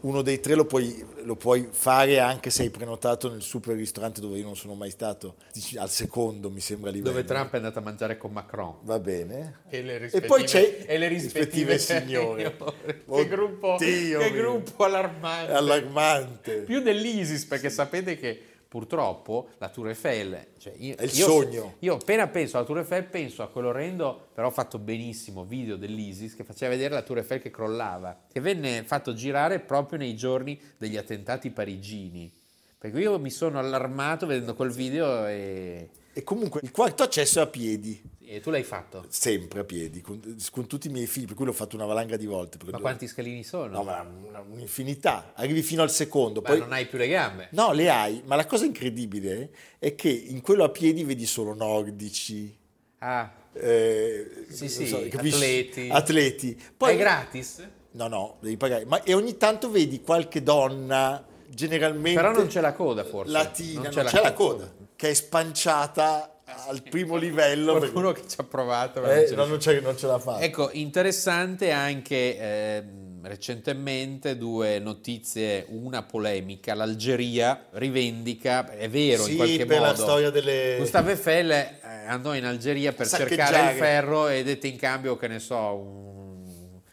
uno 0.00 0.20
dei 0.22 0.38
tre 0.40 0.54
lo 0.54 0.64
puoi, 0.66 1.02
lo 1.22 1.34
puoi 1.36 1.68
fare 1.70 2.18
anche 2.18 2.50
se 2.50 2.62
hai 2.62 2.70
prenotato 2.70 3.30
nel 3.30 3.40
super 3.40 3.74
ristorante 3.74 4.20
dove 4.20 4.36
io 4.38 4.44
non 4.44 4.54
sono 4.56 4.74
mai 4.74 4.90
stato, 4.90 5.36
al 5.76 5.88
secondo 5.90 6.50
mi 6.50 6.60
sembra 6.60 6.90
livello. 6.90 7.10
Dove 7.12 7.24
Trump 7.24 7.52
è 7.52 7.56
andato 7.56 7.78
a 7.78 7.82
mangiare 7.82 8.18
con 8.18 8.30
Macron. 8.32 8.76
Va 8.82 8.98
bene. 8.98 9.60
E, 9.68 9.82
le 9.82 9.94
E 9.94 9.98
rispettive- 9.98 10.26
poi 10.26 10.44
c'è 10.44 10.84
e 10.86 10.98
le 10.98 11.08
rispettive, 11.08 11.78
signore. 11.78 12.54
che 13.08 13.28
gruppo, 13.28 13.76
che 13.76 14.18
mio. 14.18 14.30
gruppo 14.32 14.84
allarmante. 14.84 15.52
Allarmante. 15.52 16.52
più 16.62 16.80
dell'ISIS 16.80 17.46
perché 17.46 17.70
sapete 17.70 18.16
che 18.18 18.42
purtroppo 18.78 19.50
la 19.58 19.68
Tour 19.68 19.90
Eiffel 19.90 20.46
cioè 20.58 20.74
io, 20.78 20.96
È 20.96 21.04
il 21.04 21.16
io- 21.16 21.26
sogno. 21.26 21.74
io 21.78 21.94
appena 21.94 22.26
penso 22.26 22.56
alla 22.56 22.66
Tour 22.66 22.78
Eiffel 22.78 23.04
penso 23.04 23.44
a 23.44 23.48
quell'orrendo 23.48 24.30
però 24.34 24.50
fatto 24.50 24.80
benissimo 24.80 25.44
video 25.44 25.76
dell'ISIS 25.76 26.34
che 26.34 26.42
faceva 26.42 26.72
vedere 26.72 26.92
la 26.92 27.02
Tour 27.02 27.18
Eiffel 27.18 27.40
che 27.40 27.52
crollava 27.52 28.22
che 28.32 28.40
venne 28.40 28.82
fatto 28.82 29.14
girare 29.14 29.60
proprio 29.60 29.96
nei 29.98 30.16
giorni 30.16 30.60
degli 30.76 30.96
attentati 30.96 31.50
parigini 31.50 32.28
perché 32.76 32.98
io 32.98 33.16
mi 33.20 33.30
sono 33.30 33.60
allarmato 33.60 34.26
vedendo 34.26 34.54
quel 34.56 34.70
video 34.72 35.24
e, 35.28 35.90
E 36.12 36.24
comunque 36.24 36.58
il 36.64 36.72
quarto 36.72 37.04
accesso 37.04 37.38
è 37.38 37.42
a 37.42 37.46
piedi, 37.46 38.02
e 38.26 38.40
tu 38.40 38.50
l'hai 38.50 38.62
fatto 38.62 39.04
sempre 39.08 39.60
a 39.60 39.64
piedi, 39.64 40.00
con, 40.00 40.20
con 40.50 40.66
tutti 40.66 40.88
i 40.88 40.90
miei 40.90 41.06
figli, 41.06 41.26
per 41.26 41.34
cui 41.34 41.44
l'ho 41.44 41.52
fatto 41.52 41.76
una 41.76 41.84
valanga 41.84 42.16
di 42.16 42.26
volte. 42.26 42.58
ma 42.58 42.64
devo- 42.66 42.80
quanti 42.80 43.06
scalini 43.06 43.44
sono? 43.44 43.68
No, 43.78 43.82
ma 43.82 44.06
un'infinità. 44.50 45.32
Arrivi 45.34 45.62
fino 45.62 45.82
al 45.82 45.90
secondo. 45.90 46.40
Ma 46.40 46.48
poi... 46.48 46.58
non 46.58 46.72
hai 46.72 46.86
più 46.86 46.98
le 46.98 47.08
gambe 47.08 47.48
No, 47.52 47.72
le 47.72 47.90
hai, 47.90 48.22
ma 48.24 48.36
la 48.36 48.46
cosa 48.46 48.64
incredibile 48.64 49.50
è 49.78 49.94
che 49.94 50.08
in 50.08 50.40
quello 50.40 50.64
a 50.64 50.68
piedi 50.70 51.04
vedi 51.04 51.26
solo 51.26 51.54
nordici. 51.54 52.56
ah 52.98 53.42
eh, 53.52 54.46
Sì, 54.48 54.68
sì, 54.68 55.08
capisci? 55.08 55.36
atleti. 55.36 55.88
Atleti. 55.90 56.54
è 56.54 56.72
Poi, 56.76 56.96
gratis? 56.96 57.68
No, 57.92 58.08
no, 58.08 58.36
devi 58.40 58.56
pagare. 58.56 58.84
Ma, 58.84 59.02
e 59.02 59.14
ogni 59.14 59.36
tanto 59.36 59.70
vedi 59.70 60.00
qualche 60.00 60.42
donna, 60.42 61.24
generalmente... 61.48 62.20
Però 62.20 62.32
non 62.32 62.48
c'è 62.48 62.60
la 62.60 62.72
coda, 62.72 63.04
forse. 63.04 63.30
Latina, 63.30 63.82
Non 63.82 63.92
non 63.94 64.04
c'è, 64.06 64.20
la 64.20 64.32
coda, 64.32 64.72
che 64.96 65.10
è 65.10 65.14
spanciata 65.14 66.33
al 66.66 66.82
primo 66.82 67.16
livello. 67.16 67.76
Qualcuno 67.78 68.12
che 68.12 68.22
ci 68.28 68.36
ha 68.38 68.44
provato. 68.44 69.00
ma 69.00 69.08
perché- 69.08 69.34
non 69.34 69.46
ce 69.46 69.46
eh, 69.46 69.48
non, 69.48 69.58
c'è- 69.58 69.80
non 69.80 69.96
ce 69.96 70.06
la 70.06 70.18
fa. 70.18 70.40
Ecco, 70.40 70.70
interessante 70.72 71.70
anche 71.70 72.38
ehm, 72.38 73.26
recentemente 73.26 74.36
due 74.36 74.78
notizie, 74.78 75.64
una 75.68 76.02
polemica, 76.02 76.74
l'Algeria 76.74 77.66
rivendica, 77.72 78.70
è 78.70 78.88
vero 78.88 79.22
Sì, 79.24 79.30
in 79.32 79.36
qualche 79.36 79.64
per 79.66 79.78
modo, 79.78 79.90
la 79.90 79.96
storia 79.96 80.30
delle- 80.30 80.76
Gustave 80.78 81.12
Eiffel 81.12 81.50
eh, 81.50 81.72
andò 82.06 82.34
in 82.34 82.44
Algeria 82.44 82.92
per 82.92 83.08
cercare 83.08 83.72
il 83.72 83.78
ferro 83.78 84.28
e 84.28 84.42
dette 84.44 84.66
in 84.68 84.76
cambio, 84.76 85.16
che 85.16 85.28
ne 85.28 85.38
so, 85.38 85.56
un... 85.56 86.23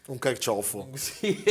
Un 0.04 0.18
carciofo, 0.18 0.88
Sì. 0.94 1.42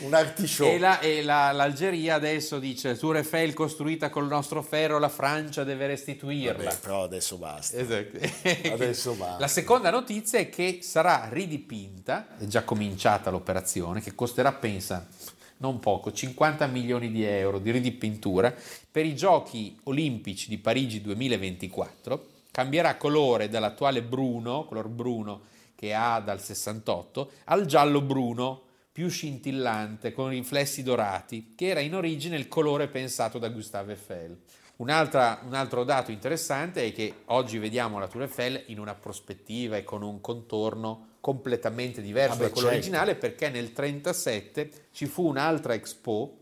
un 0.00 0.14
artichoke. 0.14 0.72
E, 0.74 0.78
la- 0.78 1.00
e 1.00 1.22
la- 1.22 1.52
l'Algeria 1.52 2.14
adesso 2.14 2.58
dice 2.58 2.96
Tour 2.96 3.16
Eiffel 3.16 3.52
costruita 3.52 4.08
col 4.08 4.26
nostro 4.28 4.62
ferro, 4.62 4.98
la 4.98 5.10
Francia 5.10 5.62
deve 5.62 5.88
restituirla. 5.88 6.64
Vabbè, 6.64 6.76
però 6.78 7.02
adesso 7.02 7.36
basta. 7.36 7.76
Esatto. 7.76 8.18
Adesso 8.72 9.14
va. 9.14 9.36
La 9.38 9.46
seconda 9.48 9.90
notizia 9.90 10.38
è 10.38 10.48
che 10.48 10.78
sarà 10.80 11.28
ridipinta, 11.30 12.38
è 12.38 12.44
già 12.46 12.62
cominciata 12.64 13.28
l'operazione, 13.30 14.00
che 14.00 14.14
costerà, 14.14 14.52
pensa, 14.52 15.06
non 15.58 15.78
poco, 15.78 16.10
50 16.12 16.66
milioni 16.68 17.10
di 17.10 17.22
euro 17.24 17.58
di 17.58 17.70
ridipintura 17.70 18.54
per 18.90 19.04
i 19.04 19.14
giochi 19.14 19.78
olimpici 19.84 20.48
di 20.48 20.56
Parigi 20.56 21.02
2024. 21.02 22.26
Cambierà 22.50 22.96
colore 22.96 23.48
dall'attuale 23.50 24.02
bruno, 24.02 24.64
color 24.64 24.88
bruno 24.88 25.40
che 25.82 25.94
ha 25.94 26.20
dal 26.20 26.40
68, 26.40 27.30
al 27.46 27.66
giallo 27.66 28.02
bruno, 28.02 28.62
più 28.92 29.08
scintillante, 29.08 30.12
con 30.12 30.28
riflessi 30.28 30.84
dorati, 30.84 31.54
che 31.56 31.66
era 31.66 31.80
in 31.80 31.96
origine 31.96 32.36
il 32.36 32.46
colore 32.46 32.86
pensato 32.86 33.40
da 33.40 33.48
Gustave 33.48 33.94
Eiffel. 33.94 34.38
Un 34.76 34.90
altro 34.90 35.82
dato 35.82 36.12
interessante 36.12 36.84
è 36.84 36.92
che 36.92 37.22
oggi 37.26 37.58
vediamo 37.58 37.98
la 37.98 38.06
Tour 38.06 38.22
Eiffel 38.22 38.62
in 38.66 38.78
una 38.78 38.94
prospettiva 38.94 39.76
e 39.76 39.82
con 39.82 40.02
un 40.02 40.20
contorno 40.20 41.16
completamente 41.18 42.00
diverso 42.00 42.34
Ah 42.34 42.36
da 42.36 42.50
quello 42.50 42.68
certo. 42.68 42.74
originale 42.74 43.16
perché 43.16 43.46
nel 43.46 43.72
1937 43.74 44.70
ci 44.92 45.06
fu 45.06 45.26
un'altra 45.26 45.74
Expo 45.74 46.41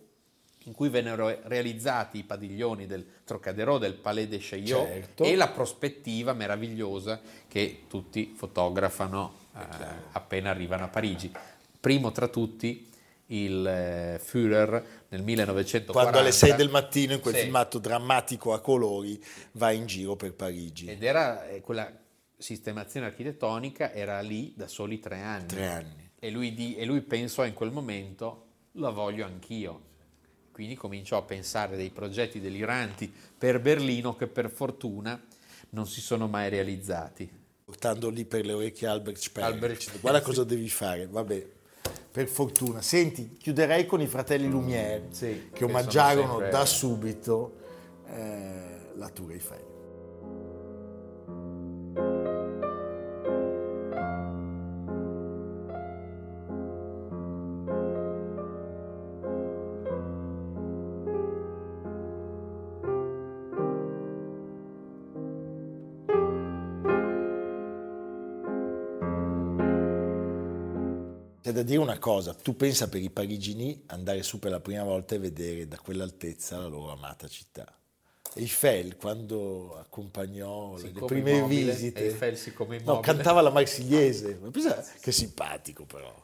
in 0.70 0.76
cui 0.76 0.88
vennero 0.88 1.37
realizzati 1.42 2.18
i 2.18 2.22
padiglioni 2.22 2.87
del 2.87 3.04
Trocadero 3.24 3.76
del 3.78 3.94
Palais 3.94 4.28
de 4.28 4.38
Chaillot 4.40 4.87
Certo. 4.87 5.24
e 5.24 5.35
la 5.35 5.48
prospettiva 5.48 6.33
meravigliosa 6.33 7.20
che 7.48 7.83
tutti 7.88 8.33
fotografano 8.37 9.33
eh, 9.56 9.64
appena 10.12 10.50
arrivano 10.50 10.85
a 10.85 10.88
Parigi. 10.88 11.28
Primo 11.80 12.12
tra 12.12 12.28
tutti 12.28 12.88
il 13.26 13.66
eh, 13.66 14.20
Führer 14.22 14.85
nel 15.09 15.22
1940 15.24 15.92
Quando 15.92 16.18
alle 16.20 16.30
6 16.30 16.54
del 16.54 16.70
mattino 16.70 17.14
in 17.14 17.20
quel 17.20 17.35
Sì. 17.35 17.40
filmato 17.42 17.78
drammatico 17.80 18.52
a 18.52 18.61
colori 18.61 19.20
va 19.52 19.72
in 19.72 19.87
giro 19.87 20.14
per 20.14 20.35
Parigi. 20.35 20.87
ed 20.87 21.02
era 21.02 21.48
eh, 21.48 21.61
quella 21.62 21.90
sistemazione 22.37 23.06
architettonica 23.06 23.92
era 23.92 24.20
lì 24.20 24.52
da 24.56 24.68
soli 24.68 25.00
tre 25.00 25.18
anni. 25.20 25.46
Tre 25.48 25.66
anni. 25.66 26.11
E 26.16 26.30
lui, 26.30 26.54
di- 26.54 26.76
e 26.76 26.85
lui 26.85 27.00
pensò 27.00 27.44
in 27.44 27.54
quel 27.54 27.72
momento, 27.72 28.46
la 28.74 28.90
voglio 28.90 29.24
anch'io. 29.24 29.88
Quindi 30.61 30.77
cominciò 30.77 31.16
a 31.16 31.23
pensare 31.23 31.75
dei 31.75 31.88
progetti 31.88 32.38
deliranti 32.38 33.11
per 33.38 33.61
Berlino 33.61 34.14
che 34.14 34.27
per 34.27 34.51
fortuna 34.51 35.18
non 35.70 35.87
si 35.87 36.03
sono 36.03 36.27
mai 36.29 36.51
realizzati. 36.51 37.27
Portando 37.64 38.11
lì 38.11 38.27
per 38.27 38.44
le 38.44 38.53
orecchie 38.53 38.87
Albert 38.87 39.16
Speer. 39.16 39.46
Albert 39.46 39.81
Speer, 39.81 40.01
Guarda 40.03 40.18
sì. 40.18 40.25
cosa 40.27 40.44
devi 40.44 40.68
fare, 40.68 41.07
vabbè. 41.07 41.46
Per 42.12 42.27
fortuna. 42.29 42.83
Senti, 42.83 43.38
chiuderei 43.38 43.87
con 43.87 44.03
i 44.03 44.07
fratelli 44.07 44.51
Lumière 44.51 45.05
Sì, 45.12 45.49
che 45.51 45.64
omaggiarono 45.64 46.29
sempre- 46.33 46.51
da 46.51 46.66
subito 46.66 47.57
eh, 48.09 48.90
la 48.96 49.09
Tour 49.09 49.33
Eiffel. 49.33 49.69
C'è 71.50 71.56
da 71.56 71.62
dire 71.64 71.80
una 71.80 71.98
cosa, 71.98 72.32
tu 72.32 72.54
pensa 72.54 72.88
per 72.88 73.02
i 73.02 73.10
parigini 73.10 73.82
andare 73.86 74.22
su 74.22 74.38
per 74.38 74.52
la 74.52 74.60
prima 74.60 74.84
volta 74.84 75.16
e 75.16 75.18
vedere 75.18 75.66
da 75.66 75.78
quell'altezza 75.78 76.58
la 76.58 76.68
loro 76.68 76.92
amata 76.92 77.26
città. 77.26 77.66
Eiffel, 78.34 78.96
quando 78.96 79.76
accompagnò 79.76 80.76
le 80.76 80.82
Siccome 80.82 81.06
prime 81.06 81.30
immobile, 81.32 81.72
visite, 81.72 82.04
Eiffel 82.04 82.36
siccome 82.36 82.76
no, 82.76 82.82
immobile. 82.82 83.14
cantava 83.14 83.40
la 83.40 83.50
marsigliese. 83.50 84.38
Ma 84.40 84.48
pensa 84.50 84.80
che 85.00 85.10
simpatico 85.10 85.86
però. 85.86 86.14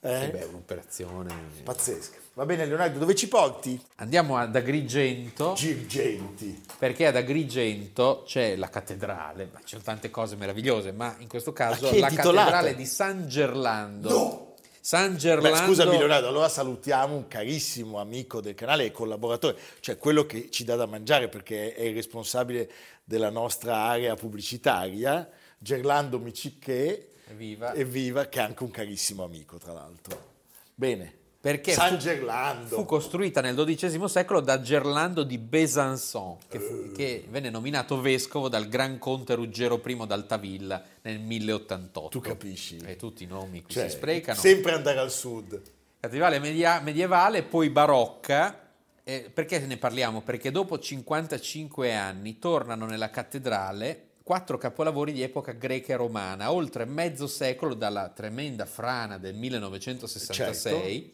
Eh? 0.00 0.24
Eh 0.24 0.28
beh, 0.28 0.44
un'operazione. 0.44 1.34
Pazzesca. 1.64 2.18
Va 2.34 2.44
bene 2.44 2.66
Leonardo, 2.66 2.98
dove 2.98 3.14
ci 3.14 3.26
porti? 3.26 3.82
Andiamo 3.96 4.36
ad 4.36 4.54
Agrigento. 4.54 5.54
Girgenti. 5.54 6.62
Perché 6.76 7.06
ad 7.06 7.16
Agrigento 7.16 8.22
c'è 8.26 8.54
la 8.54 8.68
cattedrale, 8.68 9.48
ma 9.50 9.60
ci 9.60 9.68
sono 9.68 9.82
tante 9.82 10.10
cose 10.10 10.36
meravigliose, 10.36 10.92
ma 10.92 11.16
in 11.20 11.26
questo 11.26 11.54
caso 11.54 11.86
la 11.90 12.08
intitolata? 12.10 12.50
cattedrale 12.50 12.74
di 12.74 12.84
San 12.84 13.26
Gerlando. 13.28 14.08
No! 14.10 14.47
San 14.88 15.12
Beh, 15.12 15.18
Gerlando. 15.18 15.66
scusami 15.66 15.98
Leonardo, 15.98 16.28
allora 16.28 16.48
salutiamo 16.48 17.14
un 17.14 17.28
carissimo 17.28 18.00
amico 18.00 18.40
del 18.40 18.54
canale 18.54 18.86
e 18.86 18.90
collaboratore, 18.90 19.54
cioè 19.80 19.98
quello 19.98 20.24
che 20.24 20.48
ci 20.48 20.64
dà 20.64 20.76
da 20.76 20.86
mangiare 20.86 21.28
perché 21.28 21.74
è 21.74 21.82
il 21.82 21.94
responsabile 21.94 22.70
della 23.04 23.28
nostra 23.28 23.76
area 23.76 24.14
pubblicitaria, 24.14 25.28
Gerlando 25.58 26.18
Micicché, 26.18 27.10
Evviva. 27.28 27.74
evviva, 27.74 28.28
che 28.28 28.38
è 28.38 28.42
anche 28.42 28.62
un 28.62 28.70
carissimo 28.70 29.24
amico 29.24 29.58
tra 29.58 29.74
l'altro. 29.74 30.36
Bene, 30.74 31.17
Perché 31.40 31.72
San 31.72 31.90
fu, 31.92 31.96
Gerlando. 31.98 32.74
fu 32.74 32.84
costruita 32.84 33.40
nel 33.40 33.54
XII 33.54 34.08
secolo 34.08 34.40
da 34.40 34.60
Gerlando 34.60 35.22
di 35.22 35.38
Besançon, 35.38 36.36
che, 36.48 36.58
fu- 36.58 36.90
che 36.92 37.24
venne 37.30 37.48
nominato 37.48 38.00
vescovo 38.00 38.48
dal 38.48 38.66
Gran 38.68 38.98
Conte 38.98 39.34
Ruggero 39.36 39.80
I 39.86 40.06
d'Altavilla 40.06 40.82
nel 41.02 41.20
1088. 41.20 42.08
Tu 42.08 42.20
capisci? 42.20 42.78
E 42.84 42.96
tutti 42.96 43.22
i 43.22 43.26
nomi 43.26 43.62
qui 43.62 43.72
Cioè, 43.72 43.88
si 43.88 43.96
sprecano. 43.96 44.38
Sempre 44.38 44.72
andare 44.72 44.98
al 44.98 45.12
sud. 45.12 45.60
Cattedrale 46.00 46.40
media- 46.40 46.80
medievale, 46.80 47.44
poi 47.44 47.70
barocca. 47.70 48.66
Eh, 49.04 49.30
perché 49.32 49.60
ne 49.60 49.76
parliamo? 49.76 50.22
Perché 50.22 50.50
dopo 50.50 50.78
55 50.78 51.94
anni 51.94 52.38
tornano 52.40 52.84
nella 52.84 53.10
cattedrale 53.10 54.06
quattro 54.22 54.58
capolavori 54.58 55.12
di 55.12 55.22
epoca 55.22 55.52
greca 55.52 55.94
e 55.94 55.96
romana, 55.96 56.52
oltre 56.52 56.84
mezzo 56.84 57.26
secolo 57.26 57.72
dalla 57.72 58.10
tremenda 58.10 58.66
frana 58.66 59.16
del 59.16 59.34
1966, 59.34 61.12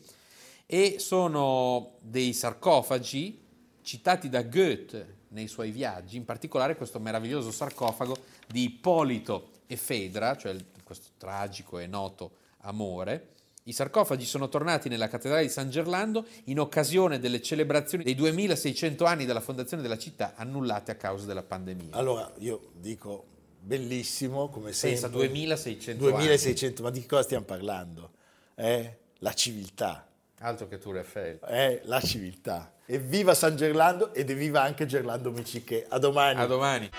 e 0.66 0.96
sono 0.98 1.98
dei 2.00 2.33
sarcofagi 2.33 3.42
citati 3.83 4.29
da 4.29 4.42
Goethe 4.42 5.22
nei 5.29 5.48
suoi 5.48 5.70
viaggi, 5.70 6.16
in 6.16 6.24
particolare 6.24 6.77
questo 6.77 6.98
meraviglioso 7.00 7.50
sarcofago 7.50 8.16
di 8.46 8.62
Ippolito 8.64 9.50
e 9.66 9.77
Fedra, 9.77 10.37
cioè 10.37 10.57
questo 10.83 11.09
tragico 11.18 11.79
e 11.79 11.87
noto 11.87 12.37
amore. 12.59 13.33
I 13.64 13.72
sarcofagi 13.72 14.27
sono 14.27 14.48
tornati 14.48 14.88
nella 14.90 15.09
cattedrale 15.09 15.42
di 15.42 15.48
San 15.48 15.70
Gerlando 15.70 16.27
in 16.44 16.61
occasione 16.61 17.18
delle 17.18 17.40
celebrazioni 17.40 18.05
dei 18.05 18.14
2600 18.14 19.05
anni 19.07 19.24
dalla 19.24 19.40
fondazione 19.40 19.83
della 19.83 19.96
città 19.96 20.35
annullate 20.37 20.92
a 20.92 20.96
causa 20.96 21.24
della 21.24 21.42
pandemia. 21.42 21.94
Allora, 21.96 22.31
io 22.38 22.72
dico 22.74 23.24
bellissimo 23.59 24.48
come 24.50 24.66
Pensa, 24.66 25.09
sempre. 25.09 25.29
2600 25.29 26.05
2600, 26.05 26.83
ma 26.83 26.90
di 26.90 27.07
cosa 27.07 27.22
stiamo 27.22 27.44
parlando? 27.44 28.11
Eh? 28.55 28.98
La 29.18 29.33
civiltà. 29.33 30.07
Altro 30.44 30.68
che 30.68 30.76
Tour 30.76 30.98
Eiffel. 30.98 31.38
è 31.38 31.80
la 31.85 32.00
civiltà. 32.02 32.70
Evviva 32.85 33.33
San 33.33 33.57
Gerlando 33.57 34.12
ed 34.12 34.28
evviva 34.28 34.61
anche 34.61 34.85
Gerlando 34.85 35.30
Micicche. 35.30 35.87
A 35.88 35.98
domani. 35.98 36.38
A 36.38 36.44
domani. 36.44 36.90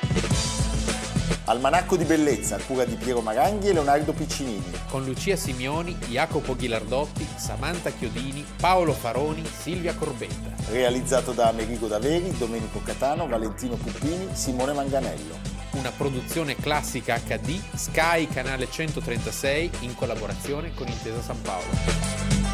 Almanacco 1.45 1.95
di 1.95 2.05
bellezza, 2.05 2.55
a 2.55 2.59
cura 2.59 2.85
di 2.85 2.95
Piero 2.95 3.21
Maranghi 3.21 3.67
e 3.67 3.73
Leonardo 3.73 4.13
Piccinini. 4.13 4.63
Con 4.89 5.05
Lucia 5.05 5.35
Simioni, 5.35 5.93
Jacopo 6.07 6.55
Ghilardotti, 6.55 7.23
Samantha 7.35 7.91
Chiodini, 7.91 8.43
Paolo 8.59 8.93
Faroni, 8.93 9.45
Silvia 9.45 9.93
Corbetta. 9.93 10.71
Realizzato 10.71 11.31
da 11.31 11.47
Amerigo 11.47 11.85
Daveri, 11.85 12.35
Domenico 12.35 12.81
Catano, 12.81 13.27
Valentino 13.27 13.75
Puppini, 13.75 14.29
Simone 14.33 14.73
Manganello. 14.73 15.37
Una 15.73 15.91
produzione 15.91 16.55
classica 16.55 17.19
HD, 17.19 17.61
Sky 17.75 18.27
Canale 18.27 18.67
136 18.71 19.69
in 19.81 19.93
collaborazione 19.93 20.73
con 20.73 20.87
Intesa 20.87 21.21
San 21.21 21.39
Paolo. 21.43 22.44